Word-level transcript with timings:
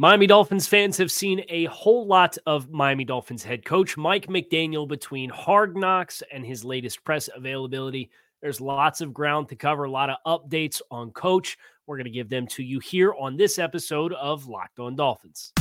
Miami 0.00 0.28
Dolphins 0.28 0.68
fans 0.68 0.96
have 0.98 1.10
seen 1.10 1.44
a 1.48 1.64
whole 1.64 2.06
lot 2.06 2.38
of 2.46 2.70
Miami 2.70 3.04
Dolphins 3.04 3.42
head 3.42 3.64
coach 3.64 3.96
Mike 3.96 4.28
McDaniel 4.28 4.86
between 4.86 5.28
hard 5.28 5.76
knocks 5.76 6.22
and 6.32 6.46
his 6.46 6.64
latest 6.64 7.02
press 7.02 7.28
availability. 7.34 8.08
There's 8.40 8.60
lots 8.60 9.00
of 9.00 9.12
ground 9.12 9.48
to 9.48 9.56
cover, 9.56 9.82
a 9.82 9.90
lot 9.90 10.08
of 10.08 10.18
updates 10.24 10.80
on 10.92 11.10
coach. 11.10 11.58
We're 11.88 11.96
going 11.96 12.04
to 12.04 12.12
give 12.12 12.28
them 12.28 12.46
to 12.46 12.62
you 12.62 12.78
here 12.78 13.12
on 13.18 13.36
this 13.36 13.58
episode 13.58 14.12
of 14.12 14.46
Locked 14.46 14.78
On 14.78 14.94
Dolphins. 14.94 15.52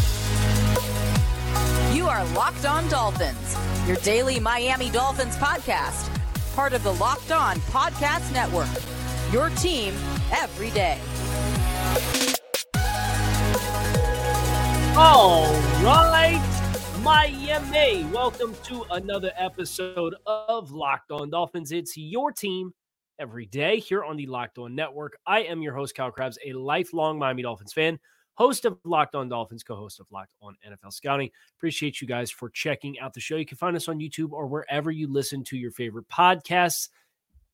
You 1.91 2.05
are 2.05 2.23
Locked 2.35 2.67
On 2.67 2.87
Dolphins, 2.89 3.57
your 3.87 3.97
daily 3.97 4.39
Miami 4.39 4.91
Dolphins 4.91 5.35
podcast, 5.37 6.15
part 6.53 6.73
of 6.73 6.83
the 6.83 6.93
Locked 6.93 7.31
On 7.31 7.55
Podcast 7.71 8.31
Network. 8.31 8.69
Your 9.33 9.49
team 9.49 9.95
every 10.31 10.69
day. 10.69 10.99
All 14.99 15.45
right, 15.83 16.41
Miami. 17.03 18.03
Welcome 18.05 18.55
to 18.63 18.83
another 18.89 19.31
episode 19.37 20.15
of 20.25 20.71
Locked 20.71 21.11
On 21.11 21.29
Dolphins. 21.29 21.71
It's 21.71 21.95
your 21.95 22.31
team 22.31 22.73
every 23.19 23.45
day 23.45 23.77
here 23.77 24.03
on 24.03 24.17
the 24.17 24.25
Locked 24.25 24.57
On 24.57 24.73
Network. 24.73 25.19
I 25.27 25.41
am 25.41 25.61
your 25.61 25.75
host, 25.75 25.93
Kyle 25.93 26.09
Crabbs, 26.09 26.39
a 26.43 26.53
lifelong 26.53 27.19
Miami 27.19 27.43
Dolphins 27.43 27.73
fan, 27.73 27.99
host 28.33 28.65
of 28.65 28.79
Locked 28.85 29.13
On 29.13 29.29
Dolphins, 29.29 29.61
co 29.61 29.75
host 29.75 29.99
of 29.99 30.07
Locked 30.09 30.33
On 30.41 30.55
NFL 30.67 30.91
Scouting. 30.91 31.29
Appreciate 31.59 32.01
you 32.01 32.07
guys 32.07 32.31
for 32.31 32.49
checking 32.49 32.99
out 32.99 33.13
the 33.13 33.19
show. 33.19 33.35
You 33.35 33.45
can 33.45 33.59
find 33.59 33.75
us 33.75 33.87
on 33.87 33.99
YouTube 33.99 34.31
or 34.31 34.47
wherever 34.47 34.89
you 34.89 35.07
listen 35.07 35.43
to 35.43 35.57
your 35.57 35.69
favorite 35.69 36.07
podcasts. 36.09 36.89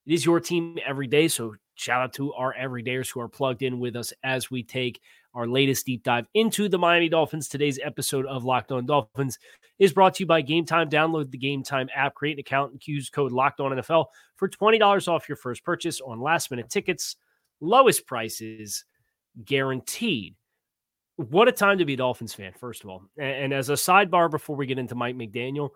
It 0.05 0.13
is 0.13 0.25
your 0.25 0.39
team 0.39 0.77
every 0.85 1.07
day. 1.07 1.27
So 1.27 1.55
shout 1.75 2.01
out 2.01 2.13
to 2.13 2.31
our 2.35 2.53
everydayers 2.53 3.11
who 3.11 3.19
are 3.19 3.27
plugged 3.27 3.63
in 3.63 3.79
with 3.79 3.97
us 3.97 4.13
as 4.23 4.49
we 4.49 4.63
take 4.63 5.01
our 5.33 5.47
latest 5.47 5.85
deep 5.85 6.03
dive 6.03 6.25
into 6.33 6.69
the 6.69 6.77
Miami 6.77 7.09
Dolphins. 7.09 7.47
Today's 7.47 7.79
episode 7.83 8.25
of 8.25 8.43
Locked 8.43 8.71
On 8.71 8.85
Dolphins 8.85 9.39
is 9.79 9.93
brought 9.93 10.15
to 10.15 10.23
you 10.23 10.27
by 10.27 10.43
Gametime. 10.43 10.89
Download 10.89 11.29
the 11.29 11.37
Gametime 11.37 11.87
app, 11.95 12.13
create 12.13 12.33
an 12.33 12.39
account, 12.39 12.71
and 12.71 12.87
use 12.87 13.09
code 13.09 13.31
Locked 13.31 13.59
On 13.59 13.71
NFL 13.71 14.05
for 14.35 14.47
twenty 14.47 14.77
dollars 14.77 15.07
off 15.07 15.27
your 15.27 15.35
first 15.35 15.63
purchase 15.63 16.01
on 16.01 16.21
last 16.21 16.51
minute 16.51 16.69
tickets. 16.69 17.15
Lowest 17.61 18.05
prices 18.05 18.85
guaranteed. 19.43 20.35
What 21.15 21.47
a 21.47 21.51
time 21.51 21.77
to 21.77 21.85
be 21.85 21.93
a 21.93 21.97
Dolphins 21.97 22.33
fan, 22.33 22.53
first 22.59 22.83
of 22.83 22.89
all. 22.89 23.03
And, 23.17 23.45
and 23.45 23.53
as 23.53 23.69
a 23.69 23.73
sidebar, 23.73 24.29
before 24.29 24.55
we 24.55 24.65
get 24.65 24.79
into 24.79 24.95
Mike 24.95 25.15
McDaniel, 25.15 25.69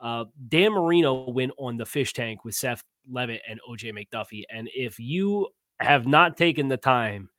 uh, 0.00 0.24
Dan 0.48 0.72
Marino 0.72 1.30
went 1.30 1.52
on 1.58 1.76
the 1.76 1.86
fish 1.86 2.12
tank 2.12 2.44
with 2.44 2.54
Seth 2.54 2.82
Levitt 3.10 3.42
and 3.48 3.60
OJ 3.68 3.92
McDuffie. 3.92 4.42
And 4.52 4.68
if 4.74 4.98
you 4.98 5.48
have 5.78 6.06
not 6.06 6.36
taken 6.36 6.68
the 6.68 6.76
time 6.76 7.30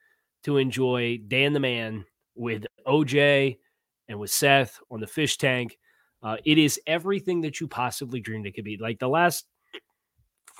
to 0.44 0.56
enjoy 0.56 1.18
Dan 1.28 1.52
the 1.52 1.60
Man 1.60 2.04
with 2.34 2.66
OJ 2.86 3.58
and 4.08 4.18
with 4.18 4.30
Seth 4.30 4.78
on 4.90 5.00
the 5.00 5.06
fish 5.06 5.38
tank. 5.38 5.78
Uh, 6.22 6.36
it 6.44 6.58
is 6.58 6.80
everything 6.86 7.40
that 7.40 7.60
you 7.60 7.66
possibly 7.66 8.20
dreamed 8.20 8.46
it 8.46 8.52
could 8.52 8.64
be. 8.64 8.76
Like 8.76 8.98
the 8.98 9.08
last 9.08 9.46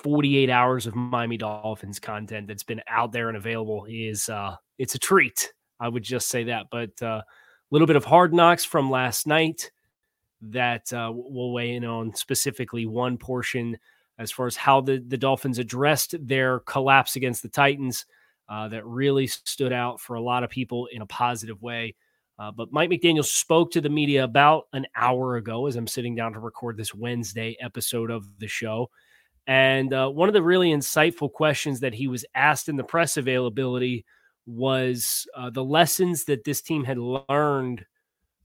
48 0.03 0.49
hours 0.49 0.87
of 0.87 0.95
Miami 0.95 1.37
Dolphins 1.37 1.99
content 1.99 2.47
that's 2.47 2.63
been 2.63 2.81
out 2.87 3.11
there 3.11 3.29
and 3.29 3.37
available 3.37 3.85
is 3.89 4.27
uh, 4.27 4.55
it's 4.77 4.95
a 4.95 4.99
treat. 4.99 5.53
I 5.79 5.87
would 5.87 6.03
just 6.03 6.27
say 6.27 6.45
that. 6.45 6.67
But 6.71 6.91
a 7.01 7.07
uh, 7.07 7.21
little 7.71 7.87
bit 7.87 7.95
of 7.95 8.05
hard 8.05 8.33
knocks 8.33 8.65
from 8.65 8.89
last 8.89 9.27
night 9.27 9.71
that 10.41 10.91
uh, 10.91 11.11
we'll 11.13 11.53
weigh 11.53 11.75
in 11.75 11.85
on 11.85 12.13
specifically 12.15 12.85
one 12.85 13.17
portion 13.17 13.77
as 14.19 14.31
far 14.31 14.45
as 14.45 14.55
how 14.55 14.81
the, 14.81 15.03
the 15.07 15.17
Dolphins 15.17 15.59
addressed 15.59 16.15
their 16.19 16.59
collapse 16.61 17.15
against 17.15 17.41
the 17.41 17.49
Titans 17.49 18.05
uh, 18.53 18.67
that 18.67 18.85
really 18.85 19.25
stood 19.25 19.73
out 19.73 19.99
for 19.99 20.13
a 20.13 20.21
lot 20.21 20.43
of 20.43 20.49
people 20.49 20.87
in 20.91 21.01
a 21.01 21.07
positive 21.07 21.59
way. 21.63 21.95
Uh, 22.37 22.51
but 22.51 22.71
Mike 22.71 22.87
McDaniel 22.87 23.25
spoke 23.25 23.71
to 23.71 23.81
the 23.81 23.89
media 23.89 24.23
about 24.23 24.67
an 24.73 24.85
hour 24.95 25.37
ago 25.37 25.65
as 25.65 25.75
I'm 25.75 25.87
sitting 25.87 26.13
down 26.13 26.33
to 26.33 26.39
record 26.39 26.77
this 26.77 26.93
Wednesday 26.93 27.57
episode 27.59 28.11
of 28.11 28.27
the 28.37 28.47
show. 28.47 28.91
And 29.47 29.91
uh, 29.91 30.07
one 30.09 30.29
of 30.29 30.33
the 30.33 30.43
really 30.43 30.69
insightful 30.69 31.31
questions 31.31 31.79
that 31.79 31.95
he 31.95 32.07
was 32.07 32.25
asked 32.35 32.69
in 32.69 32.75
the 32.75 32.83
press 32.83 33.17
availability 33.17 34.05
was 34.45 35.27
uh, 35.35 35.49
the 35.49 35.63
lessons 35.63 36.25
that 36.25 36.43
this 36.43 36.61
team 36.61 36.83
had 36.83 36.99
learned 36.99 37.83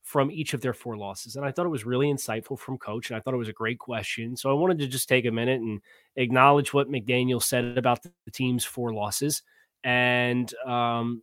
from 0.04 0.30
each 0.30 0.54
of 0.54 0.62
their 0.62 0.72
four 0.72 0.96
losses. 0.96 1.36
And 1.36 1.44
I 1.44 1.52
thought 1.52 1.66
it 1.66 1.70
was 1.70 1.84
really 1.84 2.10
insightful 2.10 2.58
from 2.58 2.78
coach. 2.78 3.10
And 3.10 3.18
I 3.18 3.20
thought 3.20 3.34
it 3.34 3.38
was 3.38 3.50
a 3.50 3.52
great 3.52 3.78
question. 3.78 4.38
So 4.38 4.48
I 4.48 4.54
wanted 4.54 4.78
to 4.78 4.86
just 4.86 5.06
take 5.06 5.26
a 5.26 5.30
minute 5.30 5.60
and 5.60 5.82
acknowledge 6.16 6.72
what 6.72 6.90
McDaniel 6.90 7.42
said 7.42 7.76
about 7.76 8.02
the 8.02 8.30
team's 8.32 8.64
four 8.64 8.94
losses 8.94 9.42
and 9.84 10.52
um, 10.64 11.22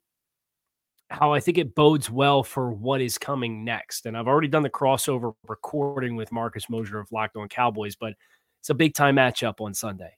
how 1.10 1.34
I 1.34 1.40
think 1.40 1.58
it 1.58 1.76
bodes 1.76 2.10
well 2.10 2.44
for 2.44 2.72
what 2.72 3.02
is 3.02 3.18
coming 3.18 3.64
next. 3.64 4.06
And 4.06 4.18
I've 4.18 4.28
already 4.28 4.48
done 4.48 4.64
the 4.64 4.70
crossover 4.70 5.34
recording 5.48 6.16
with 6.16 6.32
Marcus 6.32 6.70
Mosher 6.70 7.00
of 7.00 7.12
Locked 7.12 7.36
On 7.36 7.48
Cowboys, 7.48 7.96
but 7.96 8.14
it's 8.60 8.70
a 8.70 8.74
big 8.74 8.94
time 8.94 9.18
matchup 9.18 9.62
on 9.62 9.74
Sunday 9.74 10.14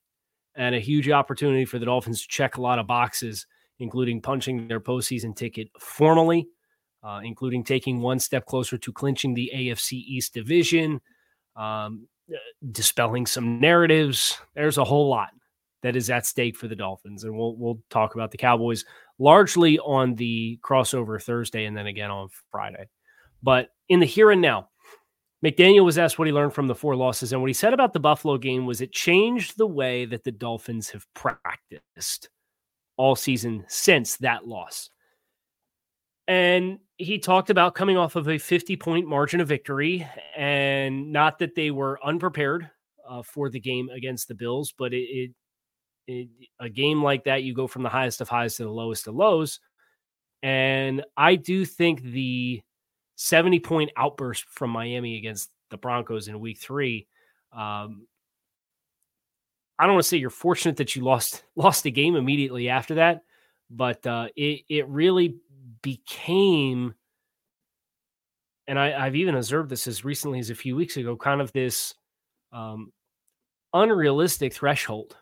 and 0.55 0.73
a 0.73 0.79
huge 0.79 1.09
opportunity 1.09 1.65
for 1.65 1.79
the 1.79 1.85
Dolphins 1.85 2.21
to 2.21 2.27
check 2.27 2.57
a 2.57 2.61
lot 2.61 2.79
of 2.79 2.87
boxes, 2.87 3.45
including 3.79 4.21
punching 4.21 4.67
their 4.67 4.79
postseason 4.79 5.35
ticket 5.35 5.69
formally, 5.79 6.47
uh, 7.03 7.19
including 7.23 7.63
taking 7.63 8.01
one 8.01 8.19
step 8.19 8.45
closer 8.45 8.77
to 8.77 8.91
clinching 8.91 9.33
the 9.33 9.51
AFC 9.53 9.93
East 9.93 10.33
division, 10.33 10.99
um, 11.55 12.07
dispelling 12.71 13.25
some 13.25 13.59
narratives. 13.59 14.39
There's 14.55 14.77
a 14.77 14.83
whole 14.83 15.09
lot 15.09 15.29
that 15.83 15.95
is 15.95 16.09
at 16.09 16.25
stake 16.25 16.55
for 16.55 16.67
the 16.67 16.75
Dolphins. 16.75 17.23
And 17.23 17.37
we'll 17.37 17.55
we'll 17.55 17.79
talk 17.89 18.15
about 18.15 18.31
the 18.31 18.37
Cowboys 18.37 18.85
largely 19.19 19.79
on 19.79 20.15
the 20.15 20.59
crossover 20.63 21.21
Thursday 21.21 21.65
and 21.65 21.75
then 21.75 21.87
again 21.87 22.11
on 22.11 22.29
Friday. 22.51 22.87
But 23.43 23.69
in 23.89 23.99
the 23.99 24.05
here 24.05 24.31
and 24.31 24.41
now, 24.41 24.69
McDaniel 25.45 25.85
was 25.85 25.97
asked 25.97 26.17
what 26.17 26.27
he 26.27 26.33
learned 26.33 26.53
from 26.53 26.67
the 26.67 26.75
four 26.75 26.95
losses, 26.95 27.31
and 27.31 27.41
what 27.41 27.49
he 27.49 27.53
said 27.53 27.73
about 27.73 27.93
the 27.93 27.99
Buffalo 27.99 28.37
game 28.37 28.65
was 28.65 28.81
it 28.81 28.91
changed 28.91 29.57
the 29.57 29.67
way 29.67 30.05
that 30.05 30.23
the 30.23 30.31
Dolphins 30.31 30.89
have 30.89 31.05
practiced 31.13 32.29
all 32.97 33.15
season 33.15 33.63
since 33.67 34.17
that 34.17 34.47
loss. 34.47 34.89
And 36.27 36.79
he 36.97 37.19
talked 37.19 37.51
about 37.51 37.75
coming 37.75 37.97
off 37.97 38.15
of 38.15 38.27
a 38.27 38.39
50 38.39 38.75
point 38.77 39.07
margin 39.07 39.39
of 39.39 39.47
victory, 39.47 40.07
and 40.35 41.11
not 41.11 41.37
that 41.39 41.55
they 41.55 41.69
were 41.69 41.99
unprepared 42.03 42.69
uh, 43.07 43.21
for 43.21 43.49
the 43.49 43.59
game 43.59 43.89
against 43.89 44.27
the 44.27 44.35
Bills, 44.35 44.73
but 44.77 44.93
it, 44.93 45.03
it 45.03 45.31
a 46.09 46.69
game 46.69 47.03
like 47.03 47.25
that, 47.25 47.43
you 47.43 47.53
go 47.53 47.67
from 47.67 47.83
the 47.83 47.89
highest 47.89 48.21
of 48.21 48.29
highs 48.29 48.55
to 48.55 48.63
the 48.63 48.69
lowest 48.69 49.07
of 49.07 49.15
lows. 49.15 49.59
And 50.43 51.03
I 51.15 51.35
do 51.35 51.65
think 51.65 52.01
the 52.01 52.61
70 53.15 53.59
point 53.59 53.91
outburst 53.97 54.45
from 54.49 54.69
Miami 54.69 55.17
against 55.17 55.49
the 55.69 55.77
Broncos 55.77 56.27
in 56.27 56.39
week 56.39 56.59
three. 56.59 57.07
Um, 57.51 58.07
I 59.79 59.85
don't 59.85 59.95
want 59.95 60.03
to 60.03 60.09
say 60.09 60.17
you're 60.17 60.29
fortunate 60.29 60.77
that 60.77 60.95
you 60.95 61.03
lost 61.03 61.43
lost 61.55 61.83
the 61.83 61.91
game 61.91 62.15
immediately 62.15 62.69
after 62.69 62.95
that, 62.95 63.23
but 63.69 64.05
uh, 64.07 64.27
it 64.35 64.61
it 64.69 64.87
really 64.87 65.37
became, 65.81 66.93
and 68.67 68.79
I, 68.79 69.05
have 69.05 69.15
even 69.15 69.35
observed 69.35 69.69
this 69.69 69.87
as 69.87 70.03
recently 70.03 70.39
as 70.39 70.49
a 70.49 70.55
few 70.55 70.75
weeks 70.75 70.97
ago, 70.97 71.15
kind 71.15 71.41
of 71.41 71.51
this 71.51 71.93
um, 72.51 72.91
unrealistic 73.73 74.53
threshold 74.53 75.15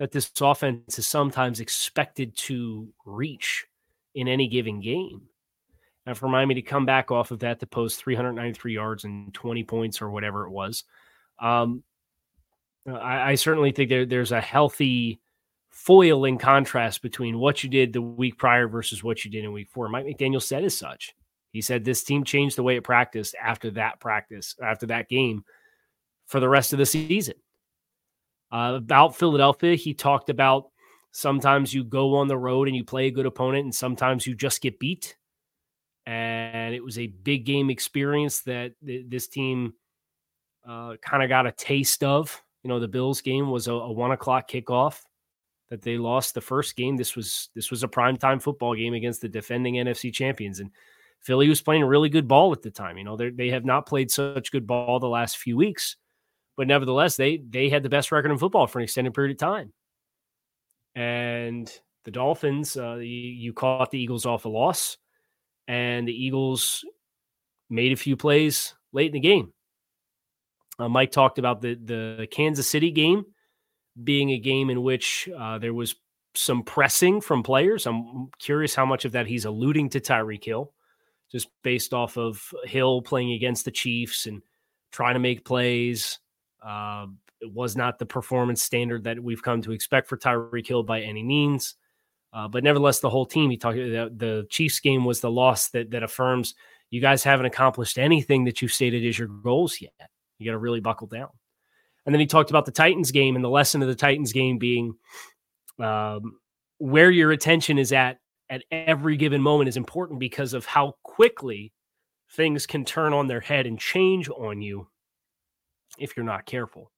that 0.00 0.10
this 0.10 0.32
offense 0.40 0.98
is 0.98 1.06
sometimes 1.06 1.60
expected 1.60 2.34
to 2.34 2.88
reach 3.04 3.66
in 4.14 4.28
any 4.28 4.48
given 4.48 4.80
game. 4.80 5.20
And 6.06 6.16
for 6.16 6.26
Miami 6.26 6.54
to 6.54 6.62
come 6.62 6.86
back 6.86 7.10
off 7.10 7.30
of 7.30 7.40
that 7.40 7.60
to 7.60 7.66
post 7.66 8.02
393 8.02 8.72
yards 8.72 9.04
and 9.04 9.32
20 9.34 9.62
points 9.64 10.00
or 10.00 10.10
whatever 10.10 10.46
it 10.46 10.50
was, 10.50 10.84
um, 11.38 11.84
I, 12.86 13.32
I, 13.32 13.34
certainly 13.34 13.72
think 13.72 13.90
there, 13.90 14.06
there's 14.06 14.32
a 14.32 14.40
healthy 14.40 15.20
foil 15.68 16.24
in 16.24 16.38
contrast 16.38 17.02
between 17.02 17.38
what 17.38 17.62
you 17.62 17.68
did 17.68 17.92
the 17.92 18.00
week 18.00 18.38
prior 18.38 18.68
versus 18.68 19.04
what 19.04 19.22
you 19.22 19.30
did 19.30 19.44
in 19.44 19.52
week 19.52 19.68
four. 19.70 19.90
Mike 19.90 20.06
McDaniel 20.06 20.42
said 20.42 20.64
as 20.64 20.76
such. 20.76 21.14
He 21.52 21.60
said 21.60 21.84
this 21.84 22.04
team 22.04 22.24
changed 22.24 22.56
the 22.56 22.62
way 22.62 22.76
it 22.76 22.84
practiced 22.84 23.34
after 23.40 23.70
that 23.72 24.00
practice, 24.00 24.56
after 24.62 24.86
that 24.86 25.10
game 25.10 25.44
for 26.26 26.40
the 26.40 26.48
rest 26.48 26.72
of 26.72 26.78
the 26.78 26.86
season. 26.86 27.34
Uh, 28.52 28.74
about 28.76 29.16
Philadelphia, 29.16 29.76
he 29.76 29.94
talked 29.94 30.28
about 30.30 30.70
sometimes 31.12 31.72
you 31.72 31.84
go 31.84 32.16
on 32.16 32.28
the 32.28 32.36
road 32.38 32.68
and 32.68 32.76
you 32.76 32.84
play 32.84 33.06
a 33.06 33.10
good 33.10 33.26
opponent, 33.26 33.64
and 33.64 33.74
sometimes 33.74 34.26
you 34.26 34.34
just 34.34 34.60
get 34.60 34.78
beat. 34.78 35.16
and 36.06 36.74
it 36.74 36.82
was 36.82 36.98
a 36.98 37.06
big 37.06 37.44
game 37.44 37.70
experience 37.70 38.40
that 38.42 38.72
th- 38.84 39.06
this 39.08 39.28
team 39.28 39.74
uh, 40.66 40.96
kind 41.02 41.22
of 41.22 41.28
got 41.28 41.46
a 41.46 41.52
taste 41.52 42.02
of. 42.04 42.42
You 42.62 42.68
know, 42.68 42.80
the 42.80 42.88
Bills 42.88 43.20
game 43.20 43.50
was 43.50 43.68
a, 43.68 43.72
a, 43.72 43.92
one 43.92 44.10
o'clock 44.10 44.48
kickoff 44.50 45.02
that 45.68 45.82
they 45.82 45.96
lost 45.98 46.34
the 46.34 46.40
first 46.40 46.76
game. 46.76 46.96
This 46.96 47.16
was 47.16 47.48
this 47.54 47.70
was 47.70 47.82
a 47.82 47.88
primetime 47.88 48.42
football 48.42 48.74
game 48.74 48.94
against 48.94 49.20
the 49.20 49.28
defending 49.28 49.74
NFC 49.74 50.12
champions, 50.12 50.60
and 50.60 50.70
Philly 51.20 51.48
was 51.48 51.62
playing 51.62 51.84
really 51.84 52.08
good 52.08 52.28
ball 52.28 52.52
at 52.52 52.62
the 52.62 52.70
time. 52.70 52.98
You 52.98 53.04
know, 53.04 53.16
they 53.16 53.50
have 53.50 53.64
not 53.64 53.86
played 53.86 54.10
such 54.10 54.52
good 54.52 54.66
ball 54.66 54.98
the 54.98 55.08
last 55.08 55.38
few 55.38 55.56
weeks, 55.56 55.96
but 56.60 56.66
nevertheless, 56.66 57.16
they 57.16 57.38
they 57.38 57.70
had 57.70 57.82
the 57.82 57.88
best 57.88 58.12
record 58.12 58.30
in 58.30 58.36
football 58.36 58.66
for 58.66 58.80
an 58.80 58.82
extended 58.82 59.14
period 59.14 59.30
of 59.30 59.38
time. 59.38 59.72
And 60.94 61.72
the 62.04 62.10
Dolphins, 62.10 62.76
uh, 62.76 62.96
you, 62.96 63.06
you 63.06 63.52
caught 63.54 63.90
the 63.90 63.98
Eagles 63.98 64.26
off 64.26 64.44
a 64.44 64.50
loss, 64.50 64.98
and 65.66 66.06
the 66.06 66.12
Eagles 66.12 66.84
made 67.70 67.92
a 67.92 67.96
few 67.96 68.14
plays 68.14 68.74
late 68.92 69.06
in 69.06 69.14
the 69.14 69.20
game. 69.20 69.54
Uh, 70.78 70.90
Mike 70.90 71.12
talked 71.12 71.38
about 71.38 71.62
the 71.62 71.76
the 71.82 72.28
Kansas 72.30 72.68
City 72.68 72.90
game 72.90 73.24
being 74.04 74.28
a 74.32 74.38
game 74.38 74.68
in 74.68 74.82
which 74.82 75.30
uh, 75.34 75.56
there 75.56 75.72
was 75.72 75.96
some 76.34 76.62
pressing 76.62 77.22
from 77.22 77.42
players. 77.42 77.86
I'm 77.86 78.28
curious 78.38 78.74
how 78.74 78.84
much 78.84 79.06
of 79.06 79.12
that 79.12 79.26
he's 79.26 79.46
alluding 79.46 79.88
to 79.88 80.00
Tyreek 80.00 80.44
Hill, 80.44 80.74
just 81.32 81.48
based 81.62 81.94
off 81.94 82.18
of 82.18 82.52
Hill 82.64 83.00
playing 83.00 83.32
against 83.32 83.64
the 83.64 83.70
Chiefs 83.70 84.26
and 84.26 84.42
trying 84.92 85.14
to 85.14 85.20
make 85.20 85.46
plays. 85.46 86.18
Uh, 86.62 87.06
it 87.40 87.52
was 87.52 87.76
not 87.76 87.98
the 87.98 88.06
performance 88.06 88.62
standard 88.62 89.04
that 89.04 89.22
we've 89.22 89.42
come 89.42 89.62
to 89.62 89.72
expect 89.72 90.08
for 90.08 90.16
Tyreek 90.16 90.66
Hill 90.66 90.82
by 90.82 91.00
any 91.00 91.22
means. 91.22 91.74
Uh, 92.32 92.46
but 92.46 92.62
nevertheless, 92.62 93.00
the 93.00 93.10
whole 93.10 93.26
team, 93.26 93.50
he 93.50 93.56
talked 93.56 93.76
the, 93.76 94.12
the 94.14 94.46
Chiefs 94.50 94.78
game 94.78 95.04
was 95.04 95.20
the 95.20 95.30
loss 95.30 95.68
that 95.70 95.90
that 95.90 96.02
affirms 96.02 96.54
you 96.90 97.00
guys 97.00 97.24
haven't 97.24 97.46
accomplished 97.46 97.98
anything 97.98 98.44
that 98.44 98.60
you've 98.60 98.72
stated 98.72 99.04
as 99.06 99.18
your 99.18 99.28
goals 99.28 99.80
yet. 99.80 99.92
You 100.38 100.46
got 100.46 100.52
to 100.52 100.58
really 100.58 100.80
buckle 100.80 101.06
down. 101.06 101.28
And 102.06 102.14
then 102.14 102.20
he 102.20 102.26
talked 102.26 102.50
about 102.50 102.66
the 102.66 102.72
Titans 102.72 103.10
game 103.10 103.36
and 103.36 103.44
the 103.44 103.50
lesson 103.50 103.82
of 103.82 103.88
the 103.88 103.94
Titans 103.94 104.32
game 104.32 104.58
being 104.58 104.94
um, 105.78 106.38
where 106.78 107.10
your 107.10 107.32
attention 107.32 107.78
is 107.78 107.92
at 107.92 108.18
at 108.48 108.64
every 108.70 109.16
given 109.16 109.40
moment 109.40 109.68
is 109.68 109.76
important 109.76 110.18
because 110.18 110.54
of 110.54 110.66
how 110.66 110.94
quickly 111.02 111.72
things 112.32 112.66
can 112.66 112.84
turn 112.84 113.12
on 113.12 113.28
their 113.28 113.40
head 113.40 113.66
and 113.66 113.78
change 113.78 114.28
on 114.28 114.60
you 114.60 114.88
if 116.00 116.16
you're 116.16 116.24
not 116.24 116.46
careful. 116.46 116.90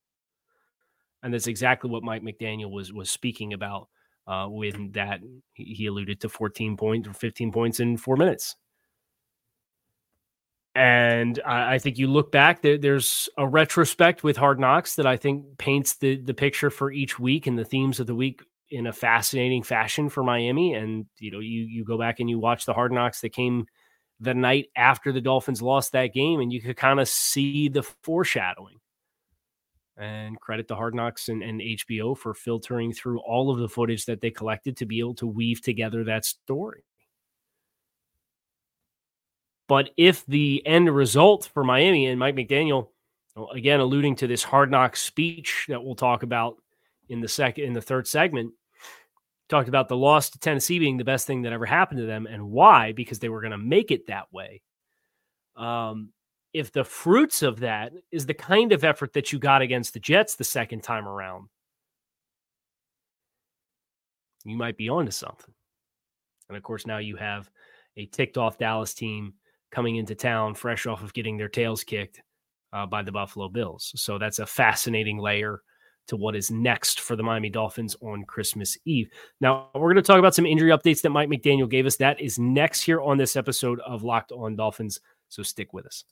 And 1.23 1.33
that's 1.33 1.47
exactly 1.47 1.91
what 1.91 2.03
Mike 2.03 2.23
McDaniel 2.23 2.71
was 2.71 2.93
was 2.93 3.11
speaking 3.11 3.53
about 3.53 3.89
uh, 4.27 4.47
when 4.47 4.93
that 4.93 5.21
he 5.55 5.87
alluded 5.87 6.21
to 6.21 6.29
14 6.29 6.77
points 6.77 7.09
or 7.09 7.13
15 7.13 7.53
points 7.53 7.81
in 7.81 7.97
four 7.97 8.17
minutes. 8.17 8.57
And 10.75 11.39
I, 11.45 11.75
I 11.75 11.79
think 11.79 11.99
you 11.99 12.07
look 12.07 12.33
back, 12.33 12.63
there, 12.63 12.79
there's 12.79 13.29
a 13.37 13.47
retrospect 13.47 14.25
with 14.25 14.37
Hard 14.37 14.59
Knocks 14.59 14.97
that 14.97 15.07
I 15.07 15.17
think 15.17 15.59
paints 15.59 15.97
the 15.97 16.17
the 16.17 16.35
picture 16.35 16.71
for 16.71 16.91
each 16.91 17.19
week 17.19 17.47
and 17.47 17.59
the 17.59 17.65
themes 17.65 18.01
of 18.01 18.07
the 18.07 18.15
week 18.15 18.43
in 18.71 18.87
a 18.87 18.93
fascinating 18.93 19.63
fashion 19.63 20.09
for 20.09 20.23
Miami. 20.25 20.73
And 20.75 21.07
you 21.19 21.31
know, 21.31 21.41
you 21.41 21.63
you 21.63 21.85
go 21.85 21.99
back 21.99 22.21
and 22.21 22.31
you 22.31 22.39
watch 22.39 22.65
the 22.65 22.73
Hard 22.73 22.93
Knocks 22.93 23.21
that 23.21 23.35
came 23.35 23.67
the 24.19 24.35
night 24.35 24.67
after 24.77 25.13
the 25.13 25.21
Dolphins 25.21 25.61
lost 25.61 25.93
that 25.93 26.15
game, 26.15 26.41
and 26.41 26.53
you 26.53 26.63
could 26.63 26.77
kind 26.77 27.01
of 27.01 27.09
see 27.09 27.69
the 27.69 27.83
foreshadowing. 27.83 28.79
And 29.99 30.41
credit 30.41 30.69
to 30.69 30.75
Hard 30.75 30.95
Knocks 30.95 31.29
and, 31.29 31.43
and 31.43 31.61
HBO 31.61 32.17
for 32.17 32.33
filtering 32.33 32.93
through 32.93 33.21
all 33.21 33.51
of 33.51 33.59
the 33.59 33.69
footage 33.69 34.07
that 34.07 34.21
they 34.21 34.31
collected 34.31 34.79
to 34.79 34.87
be 34.87 35.01
able 35.01 35.15
to 35.17 35.27
weave 35.27 35.61
together 35.61 36.05
that 36.05 36.25
story. 36.25 36.85
But 39.69 39.91
if 39.97 40.25
the 40.27 40.63
end 40.67 40.95
result 40.95 41.51
for 41.53 41.63
Miami 41.63 42.07
and 42.07 42.19
Mike 42.19 42.37
McDaniel, 42.37 42.89
again 43.55 43.81
alluding 43.81 44.17
to 44.17 44.27
this 44.27 44.43
hard 44.43 44.71
knock 44.71 44.97
speech 44.97 45.67
that 45.69 45.83
we'll 45.83 45.95
talk 45.95 46.23
about 46.23 46.57
in 47.09 47.21
the 47.21 47.29
second 47.29 47.65
in 47.65 47.73
the 47.73 47.81
third 47.81 48.07
segment, 48.07 48.53
talked 49.49 49.69
about 49.69 49.89
the 49.89 49.97
loss 49.97 50.31
to 50.31 50.39
Tennessee 50.39 50.79
being 50.79 50.97
the 50.97 51.05
best 51.05 51.27
thing 51.27 51.43
that 51.43 51.53
ever 51.53 51.67
happened 51.67 52.01
to 52.01 52.07
them 52.07 52.27
and 52.27 52.51
why 52.51 52.93
because 52.93 53.19
they 53.19 53.29
were 53.29 53.41
going 53.41 53.53
to 53.53 53.59
make 53.59 53.91
it 53.91 54.07
that 54.07 54.33
way. 54.33 54.63
Um, 55.57 56.11
if 56.53 56.73
the 56.73 56.85
fruits 56.85 57.43
of 57.43 57.61
that 57.61 57.93
is 58.11 58.27
the 58.27 58.35
kind 58.35 58.73
of 58.73 58.85
effort 58.85 59.13
that 59.15 59.33
you 59.33 59.39
got 59.39 59.63
against 59.63 59.95
the 59.95 60.01
Jets 60.01 60.35
the 60.35 60.45
second 60.45 60.83
time 60.83 61.09
around, 61.09 61.49
you 64.45 64.57
might 64.57 64.77
be 64.77 64.89
onto 64.89 65.13
something. 65.13 65.55
And 66.49 66.57
of 66.57 66.63
course, 66.63 66.87
now 66.87 66.99
you 66.99 67.17
have 67.17 67.51
a 67.97 68.07
ticked 68.07 68.37
off 68.37 68.59
Dallas 68.59 68.95
team 68.95 69.35
coming 69.71 69.97
into 69.97 70.15
town 70.15 70.55
fresh 70.55 70.87
off 70.87 71.03
of 71.03 71.15
getting 71.15 71.37
their 71.37 71.49
tails 71.49 71.85
kicked 71.85 72.21
uh, 72.73 72.87
by 72.87 73.03
the 73.03 73.13
Buffalo 73.13 73.49
Bills. 73.49 73.93
So 73.97 74.19
that's 74.19 74.39
a 74.39 74.47
fascinating 74.47 75.19
layer 75.19 75.63
to 76.09 76.17
what 76.17 76.35
is 76.35 76.51
next 76.51 77.01
for 77.01 77.17
the 77.17 77.23
Miami 77.23 77.49
Dolphins 77.49 77.97
on 78.03 78.25
Christmas 78.25 78.77
Eve. 78.85 79.09
Now, 79.41 79.71
we're 79.75 79.93
going 79.93 79.97
to 79.97 80.03
talk 80.03 80.19
about 80.19 80.35
some 80.35 80.47
injury 80.47 80.71
updates 80.71 81.01
that 81.03 81.11
Mike 81.11 81.29
McDaniel 81.29 81.71
gave 81.71 81.87
us. 81.87 81.97
That 81.97 82.21
is 82.21 82.39
next 82.39 82.83
here 82.83 83.01
on 83.01 83.19
this 83.19 83.37
episode 83.37 83.81
of 83.81 84.03
Locked 84.03 84.33
On 84.33 84.57
Dolphins. 84.57 85.01
So 85.29 85.43
stick 85.43 85.73
with 85.73 85.87
us. 85.87 86.05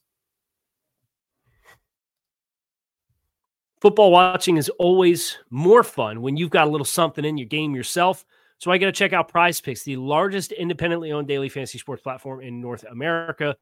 Football 3.80 4.10
watching 4.10 4.58
is 4.58 4.68
always 4.78 5.38
more 5.48 5.82
fun 5.82 6.20
when 6.20 6.36
you've 6.36 6.50
got 6.50 6.66
a 6.66 6.70
little 6.70 6.84
something 6.84 7.24
in 7.24 7.38
your 7.38 7.48
game 7.48 7.74
yourself. 7.74 8.26
So 8.58 8.70
I 8.70 8.76
got 8.76 8.86
to 8.86 8.92
check 8.92 9.14
out 9.14 9.32
PrizePicks, 9.32 9.84
the 9.84 9.96
largest 9.96 10.52
independently 10.52 11.12
owned 11.12 11.28
daily 11.28 11.48
fantasy 11.48 11.78
sports 11.78 12.02
platform 12.02 12.42
in 12.42 12.60
North 12.60 12.84
America. 12.90 13.56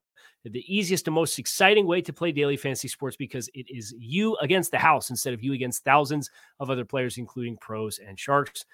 The 0.45 0.65
easiest 0.67 1.07
and 1.07 1.15
most 1.15 1.39
exciting 1.39 1.87
way 1.87 2.01
to 2.03 2.13
play 2.13 2.33
daily 2.33 2.57
fantasy 2.57 2.89
sports 2.89 3.17
because 3.17 3.49
it 3.55 3.67
is 3.69 3.95
you 3.97 4.37
against 4.39 4.73
the 4.73 4.79
house 4.79 5.11
instead 5.11 5.35
of 5.35 5.43
you 5.43 5.53
against 5.53 5.85
thousands 5.85 6.31
of 6.59 6.69
other 6.69 6.85
players, 6.85 7.17
including 7.17 7.57
pros 7.59 8.01
and 8.01 8.19
sharks. 8.19 8.65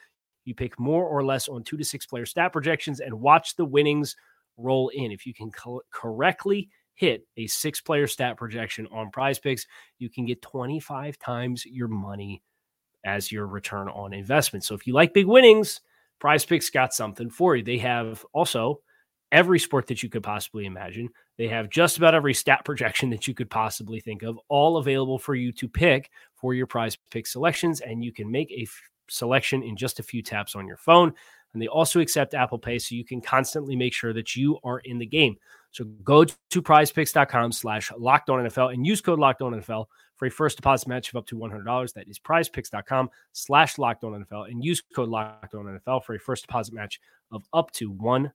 You 0.47 0.55
pick 0.55 0.81
more 0.81 1.05
or 1.05 1.25
less 1.25 1.49
on 1.49 1.63
two 1.63 1.77
to 1.77 1.85
six 1.85 2.07
player 2.07 2.25
stat 2.25 2.55
projections 2.55 3.01
and 3.01 3.21
watch 3.21 3.55
the 3.57 3.65
winnings 3.67 4.17
roll 4.57 4.89
in. 4.91 5.13
If 5.13 5.27
you 5.27 5.35
can 5.35 5.51
co- 5.51 5.83
correctly 5.91 6.71
hit 6.95 7.27
a 7.37 7.47
six 7.47 7.81
player 7.81 8.07
stat 8.07 8.37
projection 8.37 8.87
on 8.93 9.11
PrizePicks, 9.11 9.67
you 9.99 10.09
can 10.09 10.25
get 10.27 10.43
25 10.43 11.19
times 11.19 11.65
your 11.67 11.89
money 11.89 12.43
as 13.05 13.31
your 13.31 13.47
return 13.47 13.89
on 13.89 14.13
investment. 14.15 14.65
So 14.65 14.75
if 14.75 14.87
you 14.87 14.95
like 14.95 15.13
big 15.13 15.27
winnings, 15.27 15.81
PrizePicks 16.23 16.73
got 16.73 16.95
something 16.95 17.31
for 17.31 17.57
you. 17.57 17.63
They 17.63 17.79
have 17.79 18.25
also 18.33 18.81
every 19.33 19.59
sport 19.59 19.87
that 19.89 20.03
you 20.03 20.09
could 20.09 20.23
possibly 20.23 20.65
imagine. 20.65 21.09
They 21.37 21.49
have 21.49 21.69
just 21.69 21.99
about 21.99 22.15
every 22.15 22.35
stat 22.35 22.65
projection 22.65 23.11
that 23.11 23.27
you 23.27 23.35
could 23.35 23.51
possibly 23.51 24.01
think 24.01 24.23
of, 24.23 24.39
all 24.49 24.77
available 24.77 25.19
for 25.19 25.35
you 25.35 25.53
to 25.53 25.69
pick 25.69 26.11
for 26.37 26.55
your 26.55 26.67
prize 26.67 26.97
pick 27.11 27.27
selections. 27.27 27.81
And 27.81 28.05
you 28.05 28.13
can 28.13 28.31
make 28.31 28.51
a 28.53 28.63
f- 28.63 28.81
selection 29.09 29.63
in 29.63 29.77
just 29.77 29.99
a 29.99 30.05
few 30.05 30.23
taps 30.23 30.55
on 30.55 30.67
your 30.67 30.77
phone. 30.77 31.13
And 31.53 31.61
they 31.61 31.67
also 31.67 32.01
accept 32.01 32.35
Apple 32.35 32.59
Pay, 32.59 32.79
so 32.79 32.95
you 32.95 33.05
can 33.05 33.21
constantly 33.21 33.77
make 33.77 33.93
sure 33.93 34.13
that 34.13 34.35
you 34.35 34.59
are 34.65 34.79
in 34.81 34.99
the 34.99 35.07
game. 35.07 35.37
So 35.75 35.85
go 36.05 36.25
to 36.25 36.63
prizepicks.com 36.63 37.51
slash 37.51 37.91
locked 37.99 38.31
on 38.31 38.45
NFL 38.45 38.73
and 38.73 38.87
use 38.87 39.01
code 39.01 39.19
locked 39.19 39.43
on 39.43 39.53
NFL 39.53 39.87
for 40.15 40.27
a 40.27 40.31
first 40.31 40.57
deposit 40.57 40.87
match 40.87 41.09
of 41.09 41.17
up 41.17 41.27
to 41.27 41.37
$100. 41.37 41.93
That 41.95 42.09
is 42.09 42.17
prizepicks.com 42.17 43.11
slash 43.33 43.77
locked 43.77 44.05
on 44.05 44.25
NFL 44.25 44.49
and 44.49 44.65
use 44.65 44.81
code 44.95 45.09
locked 45.09 45.53
on 45.55 45.65
NFL 45.65 46.05
for 46.05 46.15
a 46.15 46.21
first 46.21 46.47
deposit 46.47 46.75
match 46.75 47.01
of 47.33 47.43
up 47.53 47.73
to 47.73 47.93
$100. 47.93 48.35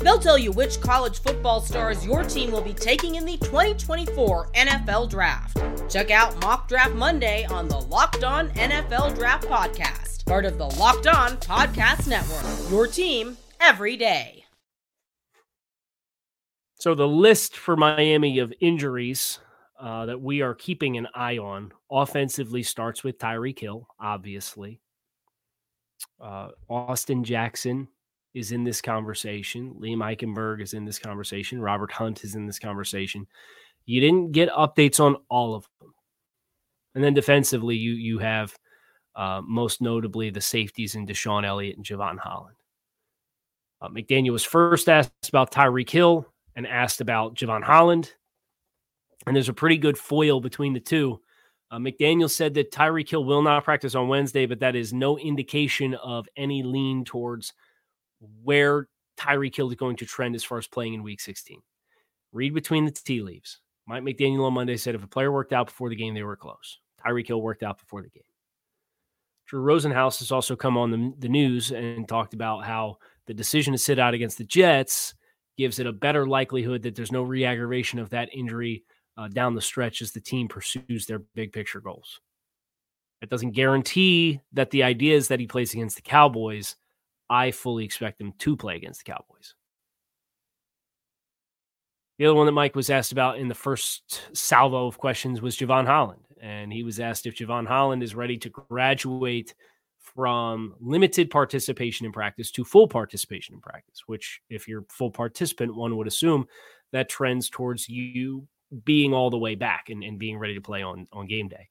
They'll 0.00 0.18
tell 0.18 0.38
you 0.38 0.50
which 0.52 0.80
college 0.80 1.20
football 1.20 1.60
stars 1.60 2.06
your 2.06 2.24
team 2.24 2.50
will 2.50 2.62
be 2.62 2.72
taking 2.72 3.16
in 3.16 3.24
the 3.26 3.36
2024 3.38 4.48
NFL 4.52 5.10
Draft. 5.10 5.62
Check 5.90 6.10
out 6.10 6.40
Mock 6.40 6.68
Draft 6.68 6.94
Monday 6.94 7.44
on 7.44 7.68
the 7.68 7.78
Locked 7.78 8.24
On 8.24 8.48
NFL 8.50 9.14
Draft 9.14 9.46
Podcast, 9.46 10.24
part 10.24 10.46
of 10.46 10.56
the 10.56 10.66
Locked 10.66 11.06
On 11.06 11.36
Podcast 11.38 12.06
Network. 12.06 12.70
Your 12.70 12.86
team 12.86 13.36
every 13.60 13.96
day. 13.96 14.44
So, 16.76 16.94
the 16.94 17.06
list 17.06 17.58
for 17.58 17.76
Miami 17.76 18.38
of 18.38 18.54
injuries 18.60 19.38
uh, 19.78 20.06
that 20.06 20.20
we 20.20 20.40
are 20.40 20.54
keeping 20.54 20.96
an 20.96 21.08
eye 21.14 21.36
on 21.36 21.72
offensively 21.90 22.62
starts 22.62 23.04
with 23.04 23.18
Tyreek 23.18 23.58
Hill, 23.58 23.86
obviously. 23.98 24.80
Uh, 26.18 26.48
Austin 26.70 27.22
Jackson 27.22 27.88
is 28.34 28.52
in 28.52 28.64
this 28.64 28.80
conversation. 28.80 29.74
Liam 29.80 29.98
Eichenberg 29.98 30.62
is 30.62 30.74
in 30.74 30.84
this 30.84 30.98
conversation. 30.98 31.60
Robert 31.60 31.90
Hunt 31.90 32.24
is 32.24 32.34
in 32.34 32.46
this 32.46 32.58
conversation. 32.58 33.26
You 33.86 34.00
didn't 34.00 34.32
get 34.32 34.50
updates 34.50 35.00
on 35.00 35.16
all 35.28 35.54
of 35.54 35.66
them. 35.80 35.92
And 36.94 37.02
then 37.02 37.14
defensively, 37.14 37.76
you 37.76 37.92
you 37.92 38.18
have 38.18 38.56
uh, 39.16 39.40
most 39.44 39.80
notably 39.80 40.30
the 40.30 40.40
safeties 40.40 40.94
in 40.94 41.06
DeShon 41.06 41.44
Elliott 41.44 41.76
and 41.76 41.84
Jevon 41.84 42.18
Holland. 42.18 42.56
Uh, 43.80 43.88
McDaniel 43.88 44.32
was 44.32 44.44
first 44.44 44.88
asked 44.88 45.28
about 45.28 45.52
Tyreek 45.52 45.90
Hill 45.90 46.26
and 46.56 46.66
asked 46.66 47.00
about 47.00 47.34
Jevon 47.34 47.62
Holland. 47.62 48.12
And 49.26 49.34
there's 49.34 49.48
a 49.48 49.54
pretty 49.54 49.78
good 49.78 49.98
foil 49.98 50.40
between 50.40 50.72
the 50.72 50.80
two. 50.80 51.20
Uh, 51.70 51.78
McDaniel 51.78 52.30
said 52.30 52.54
that 52.54 52.72
Tyreek 52.72 53.08
Hill 53.08 53.24
will 53.24 53.42
not 53.42 53.64
practice 53.64 53.94
on 53.94 54.08
Wednesday, 54.08 54.46
but 54.46 54.60
that 54.60 54.74
is 54.74 54.92
no 54.92 55.18
indication 55.18 55.94
of 55.94 56.28
any 56.36 56.62
lean 56.62 57.04
towards 57.04 57.52
where 58.42 58.88
Tyreek 59.18 59.54
Hill 59.54 59.68
is 59.68 59.74
going 59.76 59.96
to 59.96 60.06
trend 60.06 60.34
as 60.34 60.44
far 60.44 60.58
as 60.58 60.66
playing 60.66 60.94
in 60.94 61.02
week 61.02 61.20
16. 61.20 61.60
Read 62.32 62.54
between 62.54 62.84
the 62.84 62.90
tea 62.90 63.22
leaves. 63.22 63.60
Mike 63.86 64.02
McDaniel 64.02 64.46
on 64.46 64.54
Monday 64.54 64.76
said 64.76 64.94
if 64.94 65.02
a 65.02 65.08
player 65.08 65.32
worked 65.32 65.52
out 65.52 65.66
before 65.66 65.88
the 65.88 65.96
game, 65.96 66.14
they 66.14 66.22
were 66.22 66.36
close. 66.36 66.78
Tyreek 67.04 67.26
Hill 67.26 67.42
worked 67.42 67.62
out 67.62 67.78
before 67.78 68.02
the 68.02 68.08
game. 68.08 68.22
Drew 69.46 69.62
Rosenhaus 69.62 70.20
has 70.20 70.30
also 70.30 70.54
come 70.54 70.76
on 70.78 70.90
the, 70.90 71.12
the 71.18 71.28
news 71.28 71.72
and 71.72 72.08
talked 72.08 72.34
about 72.34 72.64
how 72.64 72.98
the 73.26 73.34
decision 73.34 73.72
to 73.72 73.78
sit 73.78 73.98
out 73.98 74.14
against 74.14 74.38
the 74.38 74.44
Jets 74.44 75.14
gives 75.58 75.80
it 75.80 75.86
a 75.86 75.92
better 75.92 76.24
likelihood 76.24 76.82
that 76.82 76.94
there's 76.94 77.12
no 77.12 77.22
re-aggravation 77.22 77.98
of 77.98 78.10
that 78.10 78.28
injury 78.32 78.84
uh, 79.16 79.28
down 79.28 79.54
the 79.54 79.60
stretch 79.60 80.02
as 80.02 80.12
the 80.12 80.20
team 80.20 80.46
pursues 80.46 81.04
their 81.06 81.18
big 81.34 81.52
picture 81.52 81.80
goals. 81.80 82.20
It 83.20 83.28
doesn't 83.28 83.50
guarantee 83.50 84.40
that 84.52 84.70
the 84.70 84.84
idea 84.84 85.16
is 85.16 85.28
that 85.28 85.40
he 85.40 85.46
plays 85.46 85.74
against 85.74 85.96
the 85.96 86.02
Cowboys. 86.02 86.76
I 87.30 87.52
fully 87.52 87.84
expect 87.84 88.20
him 88.20 88.34
to 88.40 88.56
play 88.56 88.76
against 88.76 89.04
the 89.04 89.12
Cowboys. 89.12 89.54
The 92.18 92.26
other 92.26 92.34
one 92.34 92.44
that 92.46 92.52
Mike 92.52 92.76
was 92.76 92.90
asked 92.90 93.12
about 93.12 93.38
in 93.38 93.48
the 93.48 93.54
first 93.54 94.28
salvo 94.34 94.86
of 94.86 94.98
questions 94.98 95.40
was 95.40 95.56
Jevon 95.56 95.86
Holland. 95.86 96.20
And 96.42 96.70
he 96.72 96.82
was 96.82 97.00
asked 97.00 97.26
if 97.26 97.36
Jevon 97.36 97.66
Holland 97.66 98.02
is 98.02 98.14
ready 98.14 98.36
to 98.38 98.50
graduate 98.50 99.54
from 99.98 100.74
limited 100.80 101.30
participation 101.30 102.04
in 102.04 102.12
practice 102.12 102.50
to 102.50 102.64
full 102.64 102.88
participation 102.88 103.54
in 103.54 103.60
practice, 103.60 104.02
which, 104.06 104.40
if 104.50 104.66
you're 104.66 104.84
full 104.90 105.10
participant, 105.10 105.74
one 105.74 105.96
would 105.96 106.06
assume 106.06 106.46
that 106.92 107.08
trends 107.08 107.48
towards 107.48 107.88
you 107.88 108.46
being 108.84 109.14
all 109.14 109.30
the 109.30 109.38
way 109.38 109.54
back 109.54 109.88
and, 109.88 110.02
and 110.02 110.18
being 110.18 110.38
ready 110.38 110.54
to 110.54 110.60
play 110.60 110.82
on, 110.82 111.06
on 111.12 111.26
game 111.26 111.48
day. 111.48 111.68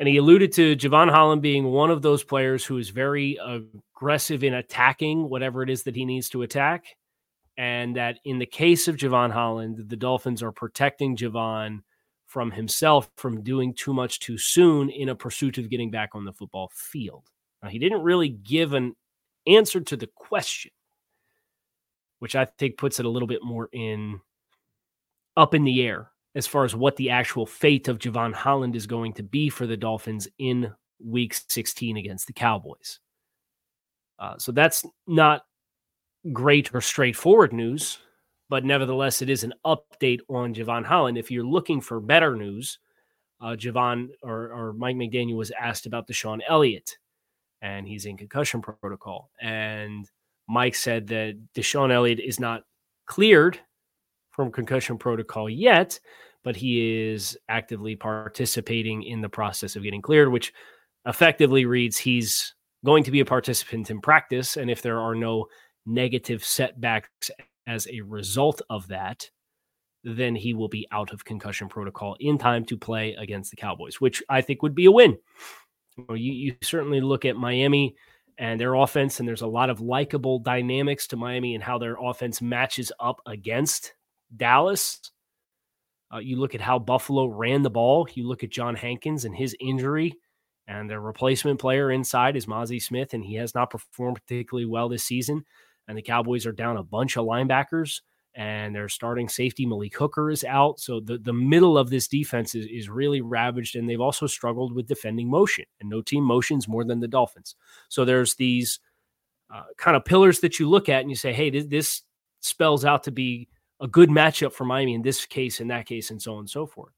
And 0.00 0.08
he 0.08 0.16
alluded 0.16 0.50
to 0.52 0.76
Jevon 0.76 1.10
Holland 1.10 1.42
being 1.42 1.66
one 1.66 1.90
of 1.90 2.00
those 2.00 2.24
players 2.24 2.64
who 2.64 2.78
is 2.78 2.88
very 2.88 3.38
aggressive 3.44 4.42
in 4.42 4.54
attacking 4.54 5.28
whatever 5.28 5.62
it 5.62 5.68
is 5.68 5.82
that 5.82 5.94
he 5.94 6.06
needs 6.06 6.30
to 6.30 6.40
attack 6.40 6.96
and 7.58 7.94
that 7.96 8.18
in 8.24 8.38
the 8.38 8.46
case 8.46 8.88
of 8.88 8.96
Jevon 8.96 9.30
Holland, 9.30 9.90
the 9.90 9.96
Dolphins 9.96 10.42
are 10.42 10.52
protecting 10.52 11.18
Jevon 11.18 11.82
from 12.26 12.50
himself 12.50 13.10
from 13.16 13.42
doing 13.42 13.74
too 13.74 13.92
much 13.92 14.20
too 14.20 14.38
soon 14.38 14.88
in 14.88 15.10
a 15.10 15.14
pursuit 15.14 15.58
of 15.58 15.68
getting 15.68 15.90
back 15.90 16.14
on 16.14 16.24
the 16.24 16.32
football 16.32 16.70
field. 16.72 17.24
Now, 17.62 17.68
he 17.68 17.78
didn't 17.78 18.00
really 18.00 18.30
give 18.30 18.72
an 18.72 18.96
answer 19.46 19.82
to 19.82 19.96
the 19.98 20.06
question, 20.06 20.70
which 22.20 22.34
I 22.34 22.46
think 22.46 22.78
puts 22.78 22.98
it 22.98 23.04
a 23.04 23.10
little 23.10 23.28
bit 23.28 23.44
more 23.44 23.68
in 23.70 24.20
up 25.36 25.52
in 25.52 25.64
the 25.64 25.82
air 25.82 26.10
as 26.34 26.46
far 26.46 26.64
as 26.64 26.76
what 26.76 26.96
the 26.96 27.10
actual 27.10 27.46
fate 27.46 27.88
of 27.88 27.98
Jevon 27.98 28.32
Holland 28.32 28.76
is 28.76 28.86
going 28.86 29.12
to 29.14 29.22
be 29.22 29.48
for 29.48 29.66
the 29.66 29.76
Dolphins 29.76 30.28
in 30.38 30.72
week 31.04 31.34
16 31.34 31.96
against 31.96 32.26
the 32.26 32.32
Cowboys. 32.32 33.00
Uh, 34.18 34.36
so 34.38 34.52
that's 34.52 34.84
not 35.06 35.42
great 36.32 36.72
or 36.74 36.80
straightforward 36.80 37.52
news, 37.52 37.98
but 38.48 38.64
nevertheless, 38.64 39.22
it 39.22 39.30
is 39.30 39.44
an 39.44 39.54
update 39.64 40.20
on 40.28 40.54
Jevon 40.54 40.84
Holland. 40.84 41.16
If 41.16 41.30
you're 41.30 41.44
looking 41.44 41.80
for 41.80 42.00
better 42.00 42.36
news, 42.36 42.78
uh, 43.40 43.56
Jevon 43.56 44.08
or, 44.22 44.52
or 44.52 44.72
Mike 44.74 44.96
McDaniel 44.96 45.36
was 45.36 45.50
asked 45.52 45.86
about 45.86 46.06
DeShon 46.06 46.40
Elliott, 46.48 46.98
and 47.62 47.88
he's 47.88 48.04
in 48.04 48.16
concussion 48.16 48.60
protocol. 48.60 49.30
And 49.40 50.08
Mike 50.48 50.74
said 50.74 51.06
that 51.08 51.40
DeShon 51.54 51.90
Elliott 51.90 52.20
is 52.20 52.38
not 52.38 52.64
cleared 53.06 53.58
from 54.40 54.50
concussion 54.50 54.96
protocol 54.96 55.50
yet, 55.50 56.00
but 56.44 56.56
he 56.56 57.10
is 57.10 57.36
actively 57.50 57.94
participating 57.94 59.02
in 59.02 59.20
the 59.20 59.28
process 59.28 59.76
of 59.76 59.82
getting 59.82 60.00
cleared, 60.00 60.32
which 60.32 60.52
effectively 61.06 61.66
reads 61.66 61.98
he's 61.98 62.54
going 62.82 63.04
to 63.04 63.10
be 63.10 63.20
a 63.20 63.24
participant 63.24 63.90
in 63.90 64.00
practice. 64.00 64.56
And 64.56 64.70
if 64.70 64.80
there 64.80 64.98
are 64.98 65.14
no 65.14 65.46
negative 65.84 66.42
setbacks 66.42 67.30
as 67.66 67.86
a 67.88 68.00
result 68.00 68.62
of 68.70 68.88
that, 68.88 69.28
then 70.04 70.34
he 70.34 70.54
will 70.54 70.68
be 70.68 70.88
out 70.90 71.12
of 71.12 71.26
concussion 71.26 71.68
protocol 71.68 72.16
in 72.18 72.38
time 72.38 72.64
to 72.64 72.78
play 72.78 73.14
against 73.18 73.50
the 73.50 73.56
Cowboys, 73.56 74.00
which 74.00 74.22
I 74.30 74.40
think 74.40 74.62
would 74.62 74.74
be 74.74 74.86
a 74.86 74.90
win. 74.90 75.18
You, 76.08 76.32
you 76.32 76.56
certainly 76.62 77.02
look 77.02 77.26
at 77.26 77.36
Miami 77.36 77.94
and 78.38 78.58
their 78.58 78.72
offense, 78.72 79.20
and 79.20 79.28
there's 79.28 79.42
a 79.42 79.46
lot 79.46 79.68
of 79.68 79.82
likable 79.82 80.38
dynamics 80.38 81.06
to 81.08 81.18
Miami 81.18 81.54
and 81.54 81.62
how 81.62 81.76
their 81.76 81.98
offense 82.00 82.40
matches 82.40 82.90
up 82.98 83.20
against 83.26 83.92
Dallas. 84.36 85.00
Uh, 86.12 86.18
you 86.18 86.36
look 86.36 86.54
at 86.54 86.60
how 86.60 86.78
Buffalo 86.78 87.26
ran 87.26 87.62
the 87.62 87.70
ball. 87.70 88.08
You 88.14 88.26
look 88.26 88.42
at 88.42 88.50
John 88.50 88.74
Hankins 88.74 89.24
and 89.24 89.34
his 89.34 89.54
injury, 89.60 90.14
and 90.66 90.90
their 90.90 91.00
replacement 91.00 91.60
player 91.60 91.90
inside 91.90 92.36
is 92.36 92.46
Mazi 92.46 92.82
Smith, 92.82 93.14
and 93.14 93.24
he 93.24 93.36
has 93.36 93.54
not 93.54 93.70
performed 93.70 94.16
particularly 94.16 94.66
well 94.66 94.88
this 94.88 95.04
season 95.04 95.44
and 95.90 95.98
the 95.98 96.02
Cowboys 96.02 96.46
are 96.46 96.52
down 96.52 96.76
a 96.76 96.84
bunch 96.84 97.16
of 97.16 97.26
linebackers 97.26 98.00
and 98.36 98.72
their 98.72 98.88
starting 98.88 99.28
safety 99.28 99.66
Malik 99.66 99.96
Hooker 99.96 100.30
is 100.30 100.44
out. 100.44 100.78
So 100.78 101.00
the, 101.00 101.18
the 101.18 101.32
middle 101.32 101.76
of 101.76 101.90
this 101.90 102.06
defense 102.06 102.54
is, 102.54 102.64
is 102.66 102.88
really 102.88 103.20
ravaged, 103.20 103.74
and 103.74 103.90
they've 103.90 104.00
also 104.00 104.28
struggled 104.28 104.72
with 104.72 104.86
defending 104.86 105.28
motion, 105.28 105.64
and 105.80 105.90
no 105.90 106.00
team 106.00 106.22
motions 106.22 106.68
more 106.68 106.84
than 106.84 107.00
the 107.00 107.08
Dolphins. 107.08 107.56
So 107.88 108.04
there's 108.04 108.36
these 108.36 108.78
uh, 109.52 109.64
kind 109.78 109.96
of 109.96 110.04
pillars 110.04 110.38
that 110.40 110.60
you 110.60 110.68
look 110.68 110.88
at 110.88 111.00
and 111.00 111.10
you 111.10 111.16
say, 111.16 111.32
hey, 111.32 111.50
this, 111.50 111.66
this 111.66 112.02
spells 112.38 112.84
out 112.84 113.02
to 113.04 113.10
be 113.10 113.48
a 113.80 113.88
good 113.88 114.10
matchup 114.10 114.52
for 114.52 114.64
Miami 114.64 114.94
in 114.94 115.02
this 115.02 115.24
case, 115.26 115.60
in 115.60 115.68
that 115.68 115.86
case, 115.86 116.10
and 116.10 116.20
so 116.20 116.34
on 116.34 116.40
and 116.40 116.50
so 116.50 116.66
forth. 116.66 116.92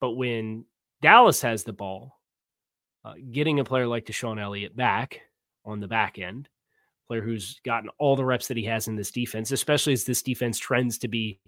But 0.00 0.12
when 0.12 0.64
Dallas 1.00 1.40
has 1.42 1.64
the 1.64 1.72
ball, 1.72 2.18
uh, 3.04 3.14
getting 3.30 3.60
a 3.60 3.64
player 3.64 3.86
like 3.86 4.04
DeShon 4.04 4.40
Elliott 4.40 4.76
back 4.76 5.20
on 5.64 5.80
the 5.80 5.88
back 5.88 6.18
end 6.18 6.48
player 7.06 7.22
who's 7.22 7.60
gotten 7.64 7.88
all 7.98 8.16
the 8.16 8.24
reps 8.24 8.48
that 8.48 8.56
he 8.56 8.64
has 8.64 8.88
in 8.88 8.96
this 8.96 9.10
defense, 9.10 9.52
especially 9.52 9.92
as 9.92 10.04
this 10.04 10.22
defense 10.22 10.58
trends 10.58 10.98
to 10.98 11.08
be 11.08 11.38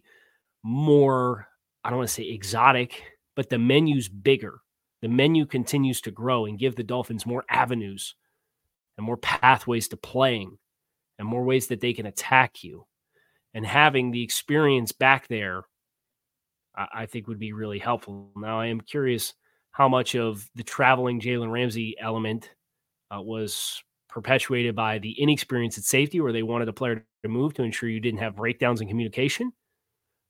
more, 0.62 1.48
I 1.84 1.90
don't 1.90 1.98
want 1.98 2.08
to 2.08 2.14
say 2.14 2.28
exotic, 2.28 3.02
but 3.34 3.48
the 3.48 3.58
menu's 3.58 4.08
bigger. 4.08 4.60
The 5.02 5.08
menu 5.08 5.46
continues 5.46 6.00
to 6.02 6.10
grow 6.10 6.46
and 6.46 6.58
give 6.58 6.76
the 6.76 6.82
Dolphins 6.82 7.26
more 7.26 7.44
avenues 7.48 8.14
and 8.96 9.06
more 9.06 9.16
pathways 9.16 9.88
to 9.88 9.96
playing 9.96 10.58
and 11.18 11.28
more 11.28 11.44
ways 11.44 11.68
that 11.68 11.80
they 11.80 11.92
can 11.92 12.06
attack 12.06 12.64
you. 12.64 12.86
And 13.54 13.66
having 13.66 14.10
the 14.10 14.22
experience 14.22 14.92
back 14.92 15.28
there, 15.28 15.64
I, 16.76 17.06
think 17.06 17.26
would 17.26 17.38
be 17.38 17.52
really 17.52 17.78
helpful. 17.78 18.30
Now, 18.36 18.60
I 18.60 18.66
am 18.66 18.80
curious 18.80 19.34
how 19.72 19.88
much 19.88 20.14
of 20.14 20.48
the 20.54 20.62
traveling 20.62 21.20
Jalen 21.20 21.50
Ramsey 21.50 21.96
element 22.00 22.50
uh, 23.14 23.20
was 23.20 23.82
perpetuated 24.08 24.76
by 24.76 24.98
the 24.98 25.12
inexperience 25.12 25.76
at 25.76 25.84
safety, 25.84 26.20
where 26.20 26.32
they 26.32 26.42
wanted 26.42 26.68
a 26.68 26.72
player 26.72 27.04
to 27.22 27.28
move 27.28 27.54
to 27.54 27.62
ensure 27.62 27.88
you 27.88 28.00
didn't 28.00 28.20
have 28.20 28.36
breakdowns 28.36 28.80
in 28.80 28.88
communication, 28.88 29.52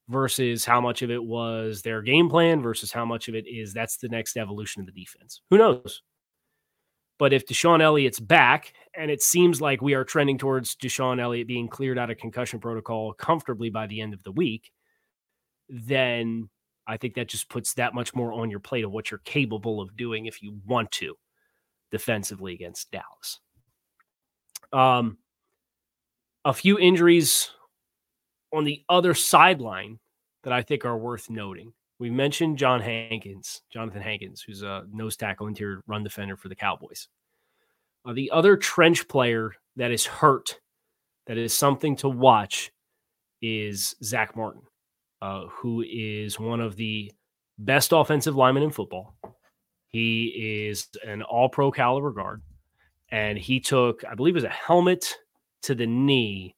versus 0.08 0.64
how 0.64 0.80
much 0.80 1.02
of 1.02 1.10
it 1.10 1.22
was 1.22 1.82
their 1.82 2.02
game 2.02 2.28
plan, 2.30 2.62
versus 2.62 2.92
how 2.92 3.04
much 3.04 3.28
of 3.28 3.34
it 3.34 3.46
is 3.46 3.72
that's 3.72 3.98
the 3.98 4.08
next 4.08 4.36
evolution 4.36 4.80
of 4.80 4.86
the 4.86 4.92
defense. 4.92 5.42
Who 5.50 5.58
knows? 5.58 6.02
But 7.18 7.32
if 7.32 7.46
DeShon 7.46 7.82
Elliott's 7.82 8.20
back, 8.20 8.72
and 8.96 9.10
it 9.10 9.22
seems 9.22 9.60
like 9.60 9.82
we 9.82 9.94
are 9.94 10.04
trending 10.04 10.38
towards 10.38 10.76
DeShon 10.76 11.20
Elliott 11.20 11.48
being 11.48 11.68
cleared 11.68 11.98
out 11.98 12.10
of 12.10 12.18
concussion 12.18 12.60
protocol 12.60 13.12
comfortably 13.12 13.70
by 13.70 13.86
the 13.86 14.00
end 14.00 14.14
of 14.14 14.22
the 14.22 14.32
week, 14.32 14.70
then 15.68 16.48
I 16.86 16.96
think 16.96 17.14
that 17.14 17.28
just 17.28 17.48
puts 17.48 17.74
that 17.74 17.94
much 17.94 18.14
more 18.14 18.32
on 18.32 18.50
your 18.50 18.60
plate 18.60 18.84
of 18.84 18.92
what 18.92 19.10
you're 19.10 19.20
capable 19.24 19.80
of 19.80 19.96
doing 19.96 20.26
if 20.26 20.42
you 20.42 20.58
want 20.66 20.90
to 20.92 21.14
defensively 21.90 22.54
against 22.54 22.90
Dallas. 22.90 23.40
Um, 24.72 25.18
a 26.44 26.54
few 26.54 26.78
injuries 26.78 27.50
on 28.52 28.64
the 28.64 28.82
other 28.88 29.12
sideline 29.14 29.98
that 30.44 30.52
I 30.52 30.62
think 30.62 30.84
are 30.84 30.96
worth 30.96 31.28
noting. 31.28 31.72
We 31.98 32.10
mentioned 32.10 32.58
John 32.58 32.80
Hankins, 32.80 33.62
Johnathan 33.74 34.02
Hankins, 34.02 34.40
who's 34.40 34.62
a 34.62 34.84
nose 34.92 35.16
tackle 35.16 35.48
interior 35.48 35.82
run 35.86 36.04
defender 36.04 36.36
for 36.36 36.48
the 36.48 36.54
Cowboys. 36.54 37.08
Uh, 38.04 38.12
the 38.12 38.30
other 38.30 38.56
trench 38.56 39.08
player 39.08 39.52
that 39.76 39.90
is 39.90 40.06
hurt, 40.06 40.60
that 41.26 41.38
is 41.38 41.52
something 41.52 41.96
to 41.96 42.08
watch, 42.08 42.70
is 43.42 43.96
Zack 44.02 44.36
Martin, 44.36 44.62
uh, 45.22 45.46
who 45.46 45.84
is 45.88 46.38
one 46.38 46.60
of 46.60 46.76
the 46.76 47.12
best 47.58 47.92
offensive 47.92 48.36
linemen 48.36 48.62
in 48.62 48.70
football. 48.70 49.16
He 49.88 50.66
is 50.68 50.88
an 51.04 51.22
all 51.22 51.48
pro 51.48 51.70
caliber 51.70 52.12
guard 52.12 52.42
and 53.10 53.38
he 53.38 53.60
took, 53.60 54.04
I 54.04 54.14
believe, 54.14 54.34
it 54.34 54.36
was 54.36 54.44
a 54.44 54.48
helmet 54.48 55.16
to 55.62 55.74
the 55.74 55.86
knee 55.86 56.54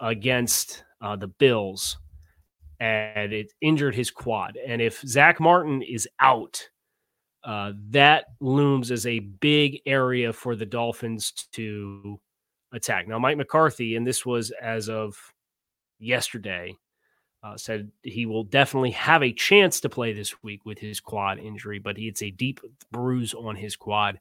against 0.00 0.84
uh, 1.00 1.16
the 1.16 1.28
Bills, 1.28 1.98
and 2.80 3.32
it 3.32 3.52
injured 3.60 3.94
his 3.94 4.10
quad. 4.10 4.58
And 4.66 4.82
if 4.82 5.00
Zack 5.02 5.40
Martin 5.40 5.82
is 5.82 6.08
out 6.20 6.68
uh, 7.44 7.72
that 7.90 8.24
looms 8.40 8.90
as 8.90 9.06
a 9.06 9.18
big 9.18 9.80
area 9.84 10.32
for 10.32 10.56
the 10.56 10.64
Dolphins 10.64 11.32
to 11.52 12.18
attack. 12.72 13.06
Now, 13.06 13.18
Mike 13.18 13.36
McCarthy, 13.36 13.96
and 13.96 14.06
this 14.06 14.24
was 14.24 14.50
as 14.62 14.88
of 14.88 15.14
yesterday, 15.98 16.74
uh, 17.42 17.58
said 17.58 17.90
he 18.02 18.24
will 18.24 18.44
definitely 18.44 18.92
have 18.92 19.22
a 19.22 19.32
chance 19.32 19.80
to 19.80 19.90
play 19.90 20.14
this 20.14 20.42
week 20.42 20.64
with 20.64 20.78
his 20.78 21.00
quad 21.00 21.38
injury, 21.38 21.78
but 21.78 21.98
it's 21.98 22.22
a 22.22 22.30
deep 22.30 22.60
bruise 22.90 23.34
on 23.34 23.54
his 23.56 23.76
quad. 23.76 24.18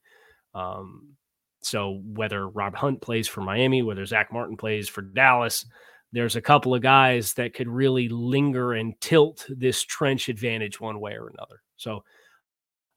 Um, 0.53 1.15
so 1.61 2.01
whether 2.03 2.49
Rob 2.49 2.75
Hunt 2.75 3.01
plays 3.01 3.29
for 3.29 3.39
Miami, 3.39 3.81
whether 3.81 4.05
Zack 4.05 4.33
Martin 4.33 4.57
plays 4.57 4.89
for 4.89 5.01
Dallas, 5.01 5.65
there's 6.13 6.35
a 6.35 6.41
couple 6.41 6.75
of 6.75 6.81
guys 6.81 7.33
that 7.33 7.53
could 7.53 7.67
really 7.67 8.07
linger 8.07 8.73
and 8.73 8.99
tilt 9.01 9.45
this 9.49 9.81
trench 9.81 10.29
advantage 10.29 10.79
one 10.79 10.99
way 10.99 11.13
or 11.13 11.27
another. 11.27 11.61
So 11.75 12.03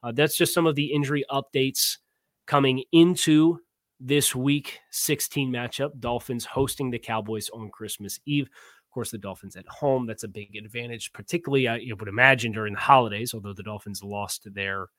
uh, 0.03 0.11
that's 0.11 0.37
just 0.37 0.53
some 0.53 0.67
of 0.67 0.75
the 0.75 0.93
injury 0.93 1.25
updates 1.29 1.97
coming 2.45 2.83
into 2.91 3.59
this 3.99 4.35
week 4.35 4.79
16 4.91 5.51
matchup. 5.51 5.99
Dolphins 5.99 6.45
hosting 6.45 6.91
the 6.91 6.99
Cowboys 6.99 7.49
on 7.49 7.71
Christmas 7.71 8.19
Eve 8.27 8.45
Of 8.45 8.93
course, 8.93 9.09
the 9.09 9.17
Dolphins 9.17 9.55
at 9.55 9.67
home. 9.67 10.05
That's 10.05 10.23
a 10.23 10.29
big 10.29 10.55
advantage, 10.55 11.11
particularly 11.11 11.67
I 11.67 11.81
would 11.99 12.07
imagine 12.07 12.51
during 12.51 12.73
the 12.73 12.79
holidays. 12.79 13.33
Although 13.33 13.53
the 13.53 13.63
Dolphins 13.63 14.03
lost 14.03 14.47
their 14.53 14.89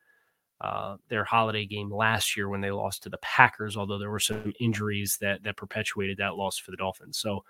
uh, 0.61 0.97
their 1.09 1.23
holiday 1.23 1.67
game 1.67 1.89
last 1.89 2.37
year 2.37 2.49
when 2.49 2.61
they 2.61 2.73
lost 2.73 3.05
to 3.05 3.09
the 3.09 3.19
Packers, 3.19 3.77
although 3.77 3.99
there 3.99 4.11
were 4.11 4.19
some 4.19 4.53
injuries 4.59 5.17
that 5.21 5.45
that 5.45 5.57
perpetuated 5.57 6.19
that 6.19 6.35
loss 6.35 6.59
for 6.59 6.73
the 6.73 6.77
Dolphins. 6.77 7.17
So, 7.17 7.45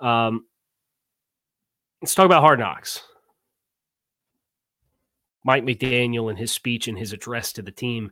um, 0.00 0.46
let's 2.02 2.14
talk 2.14 2.26
about 2.26 2.42
hard 2.42 2.58
knocks. 2.58 3.02
Mike 5.44 5.64
McDaniel 5.64 6.30
in 6.30 6.36
his 6.36 6.52
speech 6.52 6.88
and 6.88 6.98
his 6.98 7.12
address 7.12 7.52
to 7.52 7.62
the 7.62 7.70
team 7.70 8.10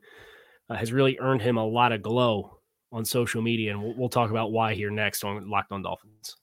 uh, 0.69 0.77
has 0.77 0.93
really 0.93 1.19
earned 1.19 1.41
him 1.41 1.57
a 1.57 1.67
lot 1.67 1.93
of 1.93 2.03
glow 2.03 2.59
on 2.93 3.05
social 3.05 3.41
media, 3.41 3.73
and 3.73 3.83
we'll, 3.83 3.95
we'll 3.97 4.09
talk 4.09 4.31
about 4.31 4.53
why 4.53 4.75
here 4.75 4.91
next 4.91 5.25
on 5.25 5.49
Locked 5.49 5.73
On 5.73 5.83
Dolphins. 5.83 6.37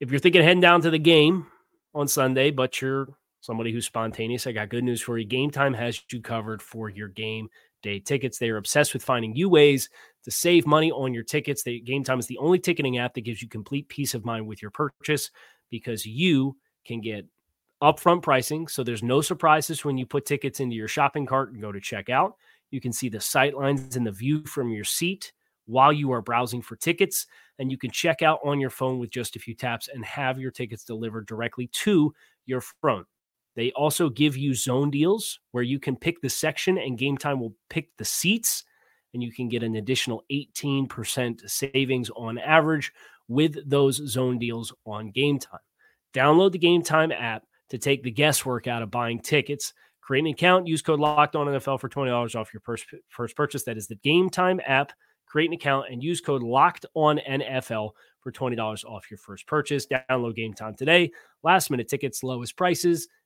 if 0.00 0.10
you're 0.10 0.20
thinking 0.20 0.42
heading 0.42 0.60
down 0.60 0.80
to 0.82 0.90
the 0.90 0.98
game 0.98 1.46
on 1.94 2.08
Sunday, 2.08 2.50
but 2.50 2.80
you're 2.80 3.08
somebody 3.40 3.72
who's 3.72 3.86
spontaneous, 3.86 4.46
I 4.46 4.52
got 4.52 4.68
good 4.68 4.84
news 4.84 5.00
for 5.00 5.18
you. 5.18 5.26
Gametime 5.26 5.76
has 5.76 6.00
you 6.10 6.20
covered 6.20 6.60
for 6.60 6.88
your 6.88 7.08
game 7.08 7.48
day 7.86 8.00
tickets. 8.00 8.38
They 8.38 8.50
are 8.50 8.56
obsessed 8.56 8.92
with 8.92 9.02
finding 9.04 9.34
you 9.34 9.48
ways 9.48 9.88
to 10.24 10.30
save 10.30 10.66
money 10.66 10.90
on 10.90 11.14
your 11.14 11.22
tickets. 11.22 11.62
They, 11.62 11.80
Gametime 11.80 12.18
is 12.18 12.26
the 12.26 12.38
only 12.38 12.58
ticketing 12.58 12.98
app 12.98 13.14
that 13.14 13.22
gives 13.22 13.40
you 13.40 13.48
complete 13.48 13.88
peace 13.88 14.14
of 14.14 14.24
mind 14.24 14.46
with 14.46 14.60
your 14.60 14.70
purchase 14.70 15.30
because 15.70 16.04
you 16.04 16.56
can 16.84 17.00
get 17.00 17.26
upfront 17.82 18.22
pricing. 18.22 18.66
So 18.68 18.82
there's 18.82 19.02
no 19.02 19.20
surprises 19.20 19.84
when 19.84 19.96
you 19.96 20.06
put 20.06 20.26
tickets 20.26 20.60
into 20.60 20.74
your 20.74 20.88
shopping 20.88 21.26
cart 21.26 21.52
and 21.52 21.60
go 21.60 21.72
to 21.72 21.80
checkout. 21.80 22.32
You 22.70 22.80
can 22.80 22.92
see 22.92 23.08
the 23.08 23.20
sight 23.20 23.56
lines 23.56 23.96
and 23.96 24.06
the 24.06 24.12
view 24.12 24.44
from 24.44 24.70
your 24.70 24.84
seat 24.84 25.32
while 25.66 25.92
you 25.92 26.10
are 26.12 26.22
browsing 26.22 26.62
for 26.62 26.76
tickets. 26.76 27.26
And 27.58 27.70
you 27.70 27.78
can 27.78 27.90
check 27.90 28.22
out 28.22 28.40
on 28.44 28.60
your 28.60 28.70
phone 28.70 28.98
with 28.98 29.10
just 29.10 29.36
a 29.36 29.38
few 29.38 29.54
taps 29.54 29.88
and 29.92 30.04
have 30.04 30.38
your 30.38 30.50
tickets 30.50 30.84
delivered 30.84 31.26
directly 31.26 31.68
to 31.68 32.12
your 32.44 32.62
phone. 32.82 33.04
They 33.56 33.72
also 33.72 34.08
give 34.08 34.36
you 34.36 34.54
zone 34.54 34.90
deals 34.90 35.40
where 35.50 35.64
you 35.64 35.80
can 35.80 35.96
pick 35.96 36.20
the 36.20 36.28
section 36.28 36.78
and 36.78 36.98
Gametime 36.98 37.40
will 37.40 37.54
pick 37.70 37.88
the 37.96 38.04
seats. 38.04 38.64
And 39.14 39.22
you 39.22 39.32
can 39.32 39.48
get 39.48 39.62
an 39.62 39.76
additional 39.76 40.24
18% 40.30 41.48
savings 41.48 42.10
on 42.10 42.38
average 42.38 42.92
with 43.28 43.68
those 43.68 43.96
zone 44.08 44.38
deals 44.38 44.74
on 44.84 45.10
Gametime. 45.10 45.58
Download 46.12 46.52
the 46.52 46.58
Gametime 46.58 47.18
app 47.18 47.44
to 47.70 47.78
take 47.78 48.02
the 48.02 48.10
guesswork 48.10 48.66
out 48.66 48.82
of 48.82 48.90
buying 48.90 49.18
tickets. 49.18 49.72
Create 50.02 50.20
an 50.20 50.26
account, 50.28 50.66
use 50.66 50.82
code 50.82 51.00
locked 51.00 51.34
on 51.34 51.46
NFL 51.46 51.80
for 51.80 51.88
$20 51.88 52.36
off 52.36 52.52
your 52.52 52.60
first, 52.60 52.86
purchase. 53.34 53.64
That 53.64 53.78
is 53.78 53.88
the 53.88 53.96
Gametime 53.96 54.60
app 54.66 54.92
create 55.26 55.50
an 55.50 55.54
account 55.54 55.86
and 55.90 56.02
use 56.02 56.20
code 56.20 56.42
locked 56.42 56.86
on 56.94 57.20
NFL 57.28 57.90
for 58.20 58.32
$20 58.32 58.84
off 58.84 59.10
your 59.10 59.18
first 59.18 59.46
purchase. 59.46 59.86
Download 59.86 60.36
Gametime 60.36 60.76
today. 60.76 61.10
Last 61.42 61.70
minute 61.70 61.88
tickets, 61.88 62.22
lowest 62.22 62.56
prices 62.56 63.08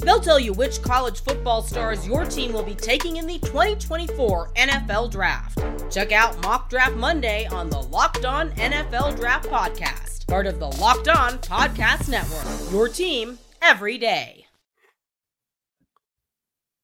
They'll 0.00 0.20
tell 0.20 0.40
you 0.40 0.54
which 0.54 0.82
college 0.82 1.22
football 1.22 1.62
stars 1.62 2.06
your 2.06 2.24
team 2.24 2.52
will 2.52 2.62
be 2.62 2.74
taking 2.74 3.18
in 3.18 3.26
the 3.26 3.38
2024 3.40 4.52
NFL 4.54 5.10
Draft. 5.10 5.62
Check 5.90 6.12
out 6.12 6.40
Mock 6.42 6.70
Draft 6.70 6.96
Monday 6.96 7.46
on 7.46 7.68
the 7.68 7.80
Locked 7.80 8.24
On 8.24 8.50
NFL 8.52 9.16
Draft 9.16 9.48
Podcast, 9.48 10.26
part 10.26 10.46
of 10.46 10.58
the 10.58 10.68
Locked 10.68 11.08
On 11.08 11.32
Podcast 11.38 12.08
Network. 12.08 12.72
Your 12.72 12.88
team 12.88 13.38
every 13.60 13.98
day. 13.98 14.46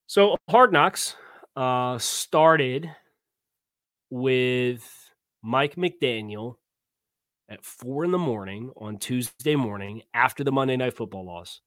So, 0.06 0.36
Hard 0.50 0.72
Knocks 0.72 1.16
uh, 1.56 1.98
started 1.98 2.90
with 4.10 5.10
Mike 5.42 5.76
McDaniel 5.76 6.56
at 7.48 7.64
four 7.64 8.04
in 8.04 8.10
the 8.10 8.18
morning 8.18 8.72
on 8.76 8.98
Tuesday 8.98 9.56
morning 9.56 10.02
after 10.12 10.44
the 10.44 10.52
Monday 10.52 10.76
Night 10.76 10.94
Football 10.94 11.24
loss 11.26 11.60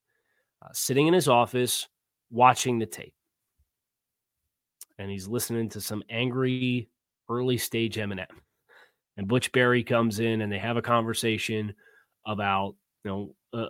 uh, 0.61 0.69
sitting 0.73 1.07
in 1.07 1.13
his 1.13 1.27
office 1.27 1.87
watching 2.29 2.79
the 2.79 2.85
tape. 2.85 3.13
And 4.97 5.09
he's 5.09 5.27
listening 5.27 5.69
to 5.69 5.81
some 5.81 6.03
angry 6.09 6.89
early 7.29 7.57
stage 7.57 7.95
Eminem. 7.95 8.27
And 9.17 9.27
Butch 9.27 9.51
Barry 9.51 9.83
comes 9.83 10.19
in 10.19 10.41
and 10.41 10.51
they 10.51 10.59
have 10.59 10.77
a 10.77 10.81
conversation 10.81 11.73
about, 12.25 12.75
you 13.03 13.11
know, 13.11 13.35
uh, 13.53 13.69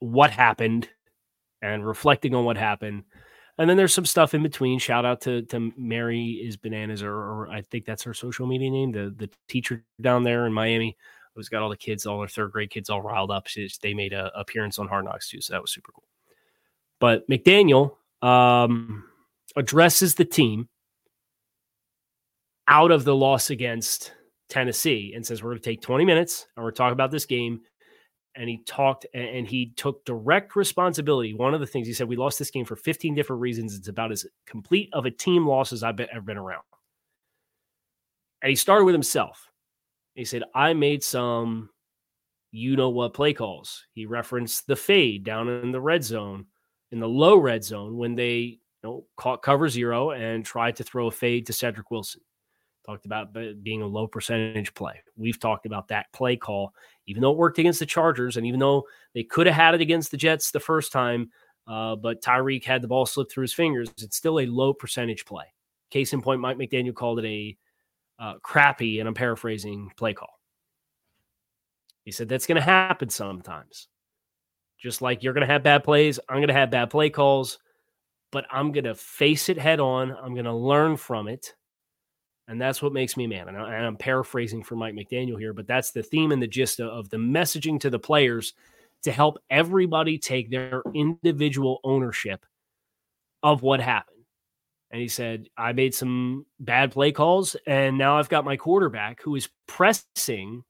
what 0.00 0.30
happened 0.30 0.88
and 1.62 1.86
reflecting 1.86 2.34
on 2.34 2.44
what 2.44 2.56
happened. 2.56 3.04
And 3.58 3.68
then 3.68 3.76
there's 3.76 3.94
some 3.94 4.06
stuff 4.06 4.34
in 4.34 4.42
between. 4.42 4.78
Shout 4.78 5.04
out 5.04 5.20
to 5.22 5.42
to 5.42 5.72
Mary 5.76 6.40
is 6.44 6.56
bananas, 6.56 7.02
or, 7.02 7.12
or 7.12 7.48
I 7.48 7.62
think 7.62 7.84
that's 7.84 8.04
her 8.04 8.14
social 8.14 8.46
media 8.46 8.70
name, 8.70 8.92
the 8.92 9.12
the 9.16 9.28
teacher 9.48 9.84
down 10.00 10.22
there 10.22 10.46
in 10.46 10.52
Miami 10.52 10.96
who's 11.38 11.48
got 11.48 11.62
all 11.62 11.68
the 11.68 11.76
kids, 11.76 12.04
all 12.04 12.18
their 12.18 12.28
third 12.28 12.52
grade 12.52 12.70
kids 12.70 12.90
all 12.90 13.00
riled 13.00 13.30
up. 13.30 13.46
They 13.82 13.94
made 13.94 14.12
an 14.12 14.30
appearance 14.34 14.78
on 14.78 14.88
Hard 14.88 15.04
Knocks 15.04 15.30
too, 15.30 15.40
so 15.40 15.54
that 15.54 15.62
was 15.62 15.72
super 15.72 15.92
cool. 15.92 16.04
But 17.00 17.28
McDaniel 17.28 17.96
um, 18.22 19.04
addresses 19.56 20.14
the 20.16 20.24
team 20.24 20.68
out 22.66 22.90
of 22.90 23.04
the 23.04 23.14
loss 23.14 23.50
against 23.50 24.12
Tennessee 24.48 25.12
and 25.14 25.24
says, 25.24 25.42
We're 25.42 25.50
going 25.50 25.62
to 25.62 25.70
take 25.70 25.80
20 25.80 26.04
minutes 26.04 26.46
and 26.56 26.64
we're 26.64 26.70
talking 26.72 26.92
about 26.92 27.10
this 27.10 27.26
game. 27.26 27.60
And 28.34 28.48
he 28.48 28.58
talked 28.58 29.06
and 29.14 29.48
he 29.48 29.72
took 29.76 30.04
direct 30.04 30.54
responsibility. 30.54 31.34
One 31.34 31.54
of 31.54 31.60
the 31.60 31.66
things 31.66 31.86
he 31.86 31.92
said, 31.92 32.08
We 32.08 32.16
lost 32.16 32.38
this 32.38 32.50
game 32.50 32.64
for 32.64 32.76
15 32.76 33.14
different 33.14 33.40
reasons. 33.40 33.76
It's 33.76 33.88
about 33.88 34.12
as 34.12 34.26
complete 34.46 34.90
of 34.92 35.06
a 35.06 35.10
team 35.10 35.46
loss 35.46 35.72
as 35.72 35.82
I've 35.82 35.98
ever 35.98 36.20
been 36.20 36.36
around. 36.36 36.62
And 38.42 38.50
he 38.50 38.56
started 38.56 38.84
with 38.84 38.94
himself. 38.94 39.48
He 40.18 40.24
said, 40.24 40.42
I 40.52 40.74
made 40.74 41.04
some 41.04 41.70
you 42.50 42.74
know 42.74 42.88
what 42.88 43.14
play 43.14 43.32
calls. 43.32 43.86
He 43.92 44.04
referenced 44.04 44.66
the 44.66 44.74
fade 44.74 45.22
down 45.22 45.48
in 45.48 45.70
the 45.70 45.80
red 45.80 46.02
zone, 46.02 46.46
in 46.90 46.98
the 46.98 47.08
low 47.08 47.36
red 47.36 47.62
zone 47.62 47.96
when 47.96 48.16
they 48.16 48.34
you 48.36 48.58
know 48.82 49.04
caught 49.16 49.42
cover 49.42 49.68
zero 49.68 50.10
and 50.10 50.44
tried 50.44 50.74
to 50.76 50.82
throw 50.82 51.06
a 51.06 51.12
fade 51.12 51.46
to 51.46 51.52
Cedric 51.52 51.92
Wilson. 51.92 52.20
Talked 52.84 53.06
about 53.06 53.32
being 53.62 53.82
a 53.82 53.86
low 53.86 54.08
percentage 54.08 54.74
play. 54.74 55.00
We've 55.16 55.38
talked 55.38 55.66
about 55.66 55.86
that 55.88 56.12
play 56.12 56.36
call, 56.36 56.74
even 57.06 57.22
though 57.22 57.30
it 57.30 57.38
worked 57.38 57.58
against 57.58 57.78
the 57.78 57.86
Chargers, 57.86 58.36
and 58.36 58.44
even 58.44 58.58
though 58.58 58.88
they 59.14 59.22
could 59.22 59.46
have 59.46 59.54
had 59.54 59.74
it 59.74 59.80
against 59.80 60.10
the 60.10 60.16
Jets 60.16 60.50
the 60.50 60.58
first 60.58 60.90
time, 60.90 61.30
uh, 61.68 61.94
but 61.94 62.22
Tyreek 62.22 62.64
had 62.64 62.82
the 62.82 62.88
ball 62.88 63.06
slip 63.06 63.30
through 63.30 63.42
his 63.42 63.54
fingers. 63.54 63.88
It's 63.98 64.16
still 64.16 64.40
a 64.40 64.46
low 64.46 64.72
percentage 64.74 65.26
play. 65.26 65.44
Case 65.90 66.12
in 66.12 66.22
point, 66.22 66.40
Mike 66.40 66.56
McDaniel 66.56 66.94
called 66.94 67.20
it 67.20 67.26
a 67.26 67.56
uh, 68.18 68.34
crappy, 68.42 69.00
and 69.00 69.08
I'm 69.08 69.14
paraphrasing, 69.14 69.90
play 69.96 70.14
call. 70.14 70.38
He 72.04 72.12
said 72.12 72.28
that's 72.28 72.46
going 72.46 72.56
to 72.56 72.62
happen 72.62 73.10
sometimes. 73.10 73.88
Just 74.78 75.02
like 75.02 75.22
you're 75.22 75.34
going 75.34 75.46
to 75.46 75.52
have 75.52 75.62
bad 75.62 75.84
plays, 75.84 76.18
I'm 76.28 76.36
going 76.36 76.48
to 76.48 76.54
have 76.54 76.70
bad 76.70 76.90
play 76.90 77.10
calls, 77.10 77.58
but 78.30 78.46
I'm 78.50 78.72
going 78.72 78.84
to 78.84 78.94
face 78.94 79.48
it 79.48 79.58
head 79.58 79.80
on. 79.80 80.12
I'm 80.12 80.34
going 80.34 80.44
to 80.44 80.54
learn 80.54 80.96
from 80.96 81.28
it. 81.28 81.54
And 82.46 82.60
that's 82.60 82.80
what 82.80 82.94
makes 82.94 83.16
me 83.16 83.26
man. 83.26 83.48
And 83.48 83.58
I'm 83.58 83.96
paraphrasing 83.96 84.62
for 84.62 84.74
Mike 84.74 84.94
McDaniel 84.94 85.38
here, 85.38 85.52
but 85.52 85.66
that's 85.66 85.90
the 85.90 86.02
theme 86.02 86.32
and 86.32 86.42
the 86.42 86.46
gist 86.46 86.80
of 86.80 87.10
the 87.10 87.18
messaging 87.18 87.78
to 87.80 87.90
the 87.90 87.98
players 87.98 88.54
to 89.02 89.12
help 89.12 89.38
everybody 89.50 90.16
take 90.16 90.50
their 90.50 90.82
individual 90.94 91.80
ownership 91.84 92.46
of 93.42 93.62
what 93.62 93.80
happened. 93.80 94.17
And 94.90 95.00
he 95.00 95.08
said, 95.08 95.48
I 95.56 95.72
made 95.72 95.94
some 95.94 96.46
bad 96.60 96.92
play 96.92 97.12
calls, 97.12 97.56
and 97.66 97.98
now 97.98 98.18
I've 98.18 98.30
got 98.30 98.44
my 98.44 98.56
quarterback 98.56 99.22
who 99.22 99.34
is 99.36 99.48
pressing 99.66 100.64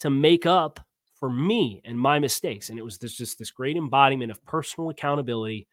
to 0.00 0.10
make 0.10 0.44
up 0.44 0.78
for 1.14 1.30
me 1.30 1.80
and 1.84 1.98
my 1.98 2.18
mistakes. 2.18 2.68
And 2.68 2.78
it 2.78 2.82
was 2.82 2.98
this 2.98 3.16
just 3.16 3.38
this 3.38 3.50
great 3.50 3.76
embodiment 3.76 4.30
of 4.30 4.44
personal 4.44 4.90
accountability 4.90 5.66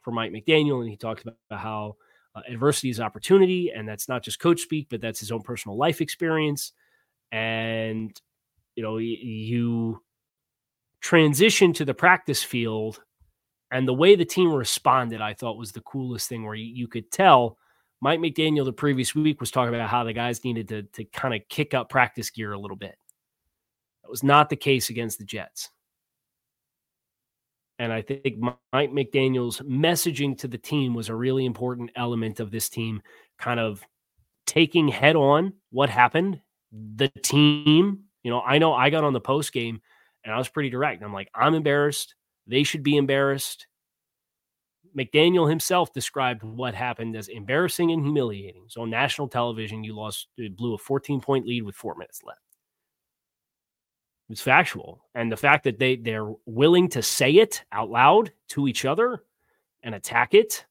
for 0.00 0.10
Mike 0.10 0.32
McDaniel. 0.32 0.80
And 0.80 0.88
he 0.88 0.96
talked 0.96 1.22
about 1.22 1.36
how 1.50 1.96
uh, 2.34 2.40
adversity 2.48 2.88
is 2.88 3.00
opportunity, 3.00 3.72
and 3.74 3.86
that's 3.86 4.08
not 4.08 4.22
just 4.22 4.40
coach 4.40 4.60
speak, 4.60 4.88
but 4.88 5.00
that's 5.02 5.20
his 5.20 5.30
own 5.30 5.42
personal 5.42 5.76
life 5.76 6.00
experience. 6.00 6.72
And 7.30 8.18
you 8.74 8.82
know, 8.82 8.96
you 8.98 10.00
transition 11.00 11.72
to 11.74 11.84
the 11.84 11.94
practice 11.94 12.42
field, 12.42 13.00
and 13.70 13.86
the 13.86 13.94
way 13.94 14.14
the 14.14 14.24
team 14.24 14.52
responded, 14.52 15.20
I 15.20 15.34
thought 15.34 15.58
was 15.58 15.72
the 15.72 15.80
coolest 15.82 16.28
thing. 16.28 16.44
Where 16.44 16.54
you, 16.54 16.66
you 16.66 16.88
could 16.88 17.10
tell 17.10 17.58
Mike 18.00 18.20
McDaniel 18.20 18.64
the 18.64 18.72
previous 18.72 19.14
week 19.14 19.40
was 19.40 19.50
talking 19.50 19.74
about 19.74 19.88
how 19.88 20.04
the 20.04 20.12
guys 20.12 20.44
needed 20.44 20.68
to 20.68 20.82
to 20.82 21.04
kind 21.04 21.34
of 21.34 21.42
kick 21.48 21.74
up 21.74 21.88
practice 21.88 22.30
gear 22.30 22.52
a 22.52 22.58
little 22.58 22.76
bit. 22.76 22.96
That 24.02 24.10
was 24.10 24.22
not 24.22 24.48
the 24.48 24.56
case 24.56 24.90
against 24.90 25.18
the 25.18 25.24
Jets. 25.24 25.70
And 27.78 27.92
I 27.92 28.02
think 28.02 28.38
Mike 28.38 28.90
McDaniel's 28.90 29.60
messaging 29.60 30.36
to 30.38 30.48
the 30.48 30.58
team 30.58 30.94
was 30.94 31.08
a 31.08 31.14
really 31.14 31.46
important 31.46 31.90
element 31.94 32.40
of 32.40 32.50
this 32.50 32.68
team 32.68 33.02
kind 33.38 33.60
of 33.60 33.84
taking 34.46 34.88
head 34.88 35.14
on 35.14 35.52
what 35.70 35.88
happened. 35.88 36.40
The 36.72 37.08
team, 37.22 38.04
you 38.24 38.30
know, 38.32 38.40
I 38.40 38.58
know 38.58 38.74
I 38.74 38.90
got 38.90 39.04
on 39.04 39.12
the 39.12 39.20
post 39.20 39.52
game 39.52 39.80
and 40.24 40.34
I 40.34 40.38
was 40.38 40.48
pretty 40.48 40.70
direct. 40.70 41.02
I'm 41.02 41.12
like, 41.12 41.30
I'm 41.34 41.54
embarrassed. 41.54 42.14
They 42.48 42.62
should 42.62 42.82
be 42.82 42.96
embarrassed. 42.96 43.66
McDaniel 44.96 45.48
himself 45.48 45.92
described 45.92 46.42
what 46.42 46.74
happened 46.74 47.14
as 47.14 47.28
embarrassing 47.28 47.92
and 47.92 48.02
humiliating. 48.02 48.64
So 48.68 48.82
on 48.82 48.90
national 48.90 49.28
television, 49.28 49.84
you 49.84 49.94
lost, 49.94 50.28
blew 50.56 50.74
a 50.74 50.78
14 50.78 51.20
point 51.20 51.46
lead 51.46 51.62
with 51.62 51.76
four 51.76 51.94
minutes 51.94 52.22
left. 52.24 52.40
It's 54.30 54.42
factual. 54.42 55.04
And 55.14 55.30
the 55.30 55.36
fact 55.36 55.64
that 55.64 55.78
they 55.78 55.96
they're 55.96 56.32
willing 56.46 56.88
to 56.90 57.02
say 57.02 57.32
it 57.32 57.64
out 57.72 57.90
loud 57.90 58.32
to 58.48 58.66
each 58.66 58.84
other 58.84 59.24
and 59.82 59.94
attack 59.94 60.34
it, 60.34 60.64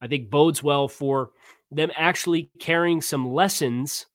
I 0.00 0.08
think 0.08 0.30
bodes 0.30 0.62
well 0.62 0.88
for 0.88 1.30
them 1.70 1.90
actually 1.96 2.50
carrying 2.58 3.00
some 3.00 3.32
lessons 3.32 4.06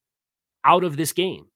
out 0.63 0.83
of 0.83 0.97
this 0.97 1.13
game 1.13 1.48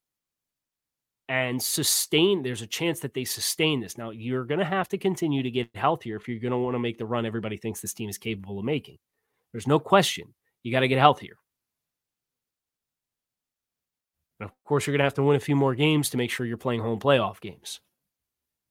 and 1.33 1.59
sustain. 1.59 2.43
There's 2.43 2.61
a 2.61 2.67
chance 2.67 2.99
that 2.99 3.15
they 3.15 3.25
sustain 3.25 3.79
this. 3.79 3.97
Now, 3.97 4.11
you're 4.11 4.45
going 4.45 4.59
to 4.59 4.65
have 4.65 4.87
to 4.89 4.99
continue 4.99 5.41
to 5.41 5.49
get 5.49 5.67
healthier 5.73 6.15
if 6.15 6.27
you're 6.27 6.37
going 6.37 6.51
to 6.51 6.59
want 6.59 6.75
to 6.75 6.79
make 6.79 6.99
the 6.99 7.07
run 7.07 7.25
everybody 7.25 7.57
thinks 7.57 7.81
this 7.81 7.95
team 7.95 8.07
is 8.07 8.19
capable 8.19 8.59
of 8.59 8.65
making. 8.65 8.99
There's 9.51 9.65
no 9.65 9.79
question. 9.79 10.35
You 10.61 10.71
got 10.71 10.81
to 10.81 10.87
get 10.87 10.99
healthier. 10.99 11.37
And 14.39 14.47
of 14.47 14.53
course, 14.63 14.85
you're 14.85 14.91
going 14.91 14.99
to 14.99 15.05
have 15.05 15.15
to 15.15 15.23
win 15.23 15.35
a 15.35 15.39
few 15.39 15.55
more 15.55 15.73
games 15.73 16.11
to 16.11 16.17
make 16.17 16.29
sure 16.29 16.45
you're 16.45 16.55
playing 16.55 16.81
home 16.81 16.99
playoff 16.99 17.41
games 17.41 17.79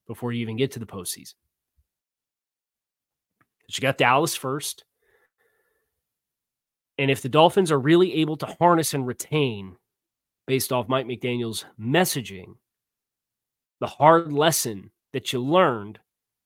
before 0.06 0.30
you 0.30 0.42
even 0.42 0.56
get 0.56 0.70
to 0.72 0.78
the 0.78 0.86
postseason. 0.86 1.34
But 3.66 3.76
you 3.76 3.82
got 3.82 3.98
Dallas 3.98 4.36
first. 4.36 4.84
And 6.96 7.10
if 7.10 7.22
the 7.22 7.28
Dolphins 7.28 7.72
are 7.72 7.80
really 7.80 8.20
able 8.20 8.36
to 8.36 8.54
harness 8.60 8.94
and 8.94 9.04
retain, 9.04 9.74
based 10.46 10.72
off 10.72 10.88
Mike 10.88 11.06
McDaniel's 11.06 11.64
messaging, 11.80 12.56
the 13.80 13.86
hard 13.86 14.32
lesson 14.32 14.90
that 15.12 15.32
you 15.32 15.40
learned, 15.40 15.98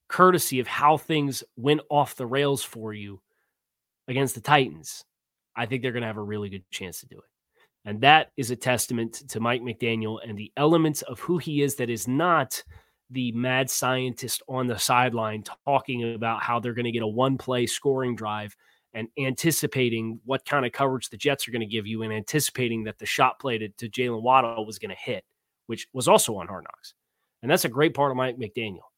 courtesy 0.09 0.61
of 0.61 0.67
how 0.67 0.97
things 0.97 1.43
went 1.57 1.81
off 1.91 2.17
the 2.17 2.27
rails 2.27 2.63
for 2.63 2.93
you 2.93 3.21
against 4.09 4.35
the 4.35 4.41
Titans, 4.41 5.05
I 5.55 5.67
think 5.67 5.83
they're 5.83 5.93
going 5.93 6.03
to 6.03 6.09
have 6.09 6.17
a 6.17 6.23
really 6.23 6.49
good 6.49 6.69
chance 6.71 7.01
to 7.01 7.07
do 7.07 7.17
it. 7.19 7.25
And 7.85 8.01
that 8.01 8.33
is 8.37 8.51
a 8.51 8.57
testament 8.57 9.23
to 9.29 9.41
Mike 9.41 9.63
McDaniel 9.63 10.19
and 10.27 10.37
the 10.37 10.53
elements 10.57 11.03
of 11.03 11.21
who 11.21 11.39
he 11.39 11.63
is 11.63 11.77
that 11.77 11.89
is 11.89 12.09
not 12.09 12.63
the 13.11 13.31
mad 13.33 13.71
scientist 13.71 14.43
on 14.49 14.67
the 14.67 14.79
sideline 14.79 15.45
talking 15.65 16.15
about 16.15 16.43
how 16.43 16.59
they're 16.59 16.75
going 16.75 16.85
to 16.85 16.93
get 16.93 17.03
a 17.03 17.07
one 17.07 17.39
play 17.39 17.65
scoring 17.65 18.17
drive 18.17 18.57
and 18.97 19.09
anticipating 19.19 20.19
what 20.25 20.45
kind 20.45 20.67
of 20.67 20.73
coverage 20.73 21.11
the 21.11 21.17
Jets 21.17 21.47
are 21.47 21.53
going 21.53 21.61
to 21.61 21.67
give 21.67 21.87
you 21.87 22.03
and 22.03 22.13
anticipating 22.13 22.85
that 22.85 22.99
the 22.99 23.07
shot 23.07 23.39
play 23.39 23.59
to, 23.59 23.69
to 23.69 23.89
Jaylen 23.89 24.23
Waddle 24.23 24.67
was 24.67 24.79
going 24.79 24.91
to 24.91 24.97
hit, 24.97 25.25
which 25.67 25.87
was 25.93 26.09
also 26.09 26.37
on 26.37 26.49
Hard 26.49 26.65
Knocks. 26.65 26.95
And 27.43 27.51
that's 27.51 27.65
a 27.65 27.69
great 27.69 27.95
part 27.95 28.11
of 28.11 28.17
Mike 28.17 28.39
McDaniel. 28.39 28.89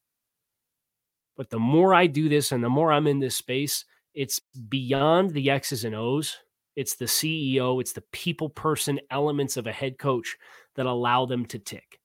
But 1.37 1.51
the 1.51 1.59
more 1.59 1.93
I 1.93 2.07
do 2.07 2.29
this 2.29 2.51
and 2.51 2.63
the 2.63 2.69
more 2.69 2.91
I'm 2.91 3.05
in 3.05 3.19
this 3.19 3.35
space, 3.35 3.85
it's 4.15 4.41
beyond 4.69 5.31
the 5.31 5.51
X's 5.51 5.85
and 5.85 5.93
O's 5.93 6.37
it's 6.79 6.95
the 6.95 7.05
CEO, 7.07 7.81
it's 7.81 7.91
the 7.91 8.05
people 8.13 8.49
person 8.49 9.01
elements 9.11 9.57
of 9.57 9.67
a 9.67 9.71
head 9.73 9.97
coach 9.97 10.37
that 10.75 10.85
allow 10.85 11.25
them 11.25 11.45
to 11.47 11.59
tick. 11.59 11.99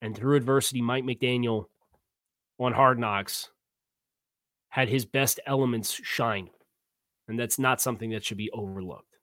And 0.00 0.16
through 0.16 0.36
adversity, 0.36 0.80
Mike 0.80 1.04
McDaniel 1.04 1.66
on 2.58 2.72
Hard 2.72 2.98
Knocks 2.98 3.50
had 4.72 4.88
his 4.88 5.04
best 5.04 5.38
elements 5.44 5.92
shine. 6.02 6.48
And 7.28 7.38
that's 7.38 7.58
not 7.58 7.82
something 7.82 8.08
that 8.10 8.24
should 8.24 8.38
be 8.38 8.50
overlooked. 8.52 9.18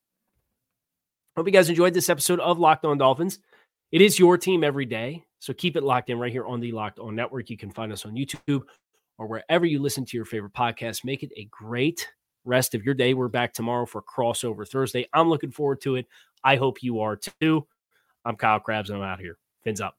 Hope 1.35 1.47
you 1.47 1.51
guys 1.51 1.69
enjoyed 1.69 1.95
this 1.95 2.07
episode 2.07 2.39
of 2.39 2.59
Locked 2.59 2.85
On 2.85 2.99
Dolphins. 2.99 3.39
It 3.91 3.99
is 3.99 4.19
your 4.19 4.37
team 4.37 4.63
every 4.63 4.85
day. 4.85 5.23
So 5.39 5.51
keep 5.53 5.75
it 5.75 5.81
locked 5.81 6.11
in 6.11 6.19
right 6.19 6.31
here 6.31 6.45
on 6.45 6.59
the 6.59 6.71
Locked 6.71 6.99
On 6.99 7.15
Network. 7.15 7.49
You 7.49 7.57
can 7.57 7.71
find 7.71 7.91
us 7.91 8.05
on 8.05 8.13
YouTube 8.13 8.61
or 9.17 9.25
wherever 9.25 9.65
you 9.65 9.79
listen 9.79 10.05
to 10.05 10.17
your 10.17 10.25
favorite 10.25 10.53
podcast. 10.53 11.03
Make 11.03 11.23
it 11.23 11.31
a 11.35 11.45
great 11.45 12.07
rest 12.45 12.75
of 12.75 12.83
your 12.83 12.93
day. 12.93 13.15
We're 13.15 13.27
back 13.27 13.51
tomorrow 13.51 13.87
for 13.87 14.03
crossover 14.03 14.69
Thursday. 14.69 15.07
I'm 15.13 15.29
looking 15.29 15.51
forward 15.51 15.81
to 15.81 15.95
it. 15.95 16.05
I 16.43 16.57
hope 16.57 16.83
you 16.83 16.99
are 16.99 17.17
too. 17.41 17.65
I'm 18.23 18.35
Kyle 18.35 18.59
Crabbs 18.59 18.91
and 18.91 18.99
I'm 18.99 19.09
out 19.09 19.19
here. 19.19 19.39
Fins 19.63 19.81
up. 19.81 19.98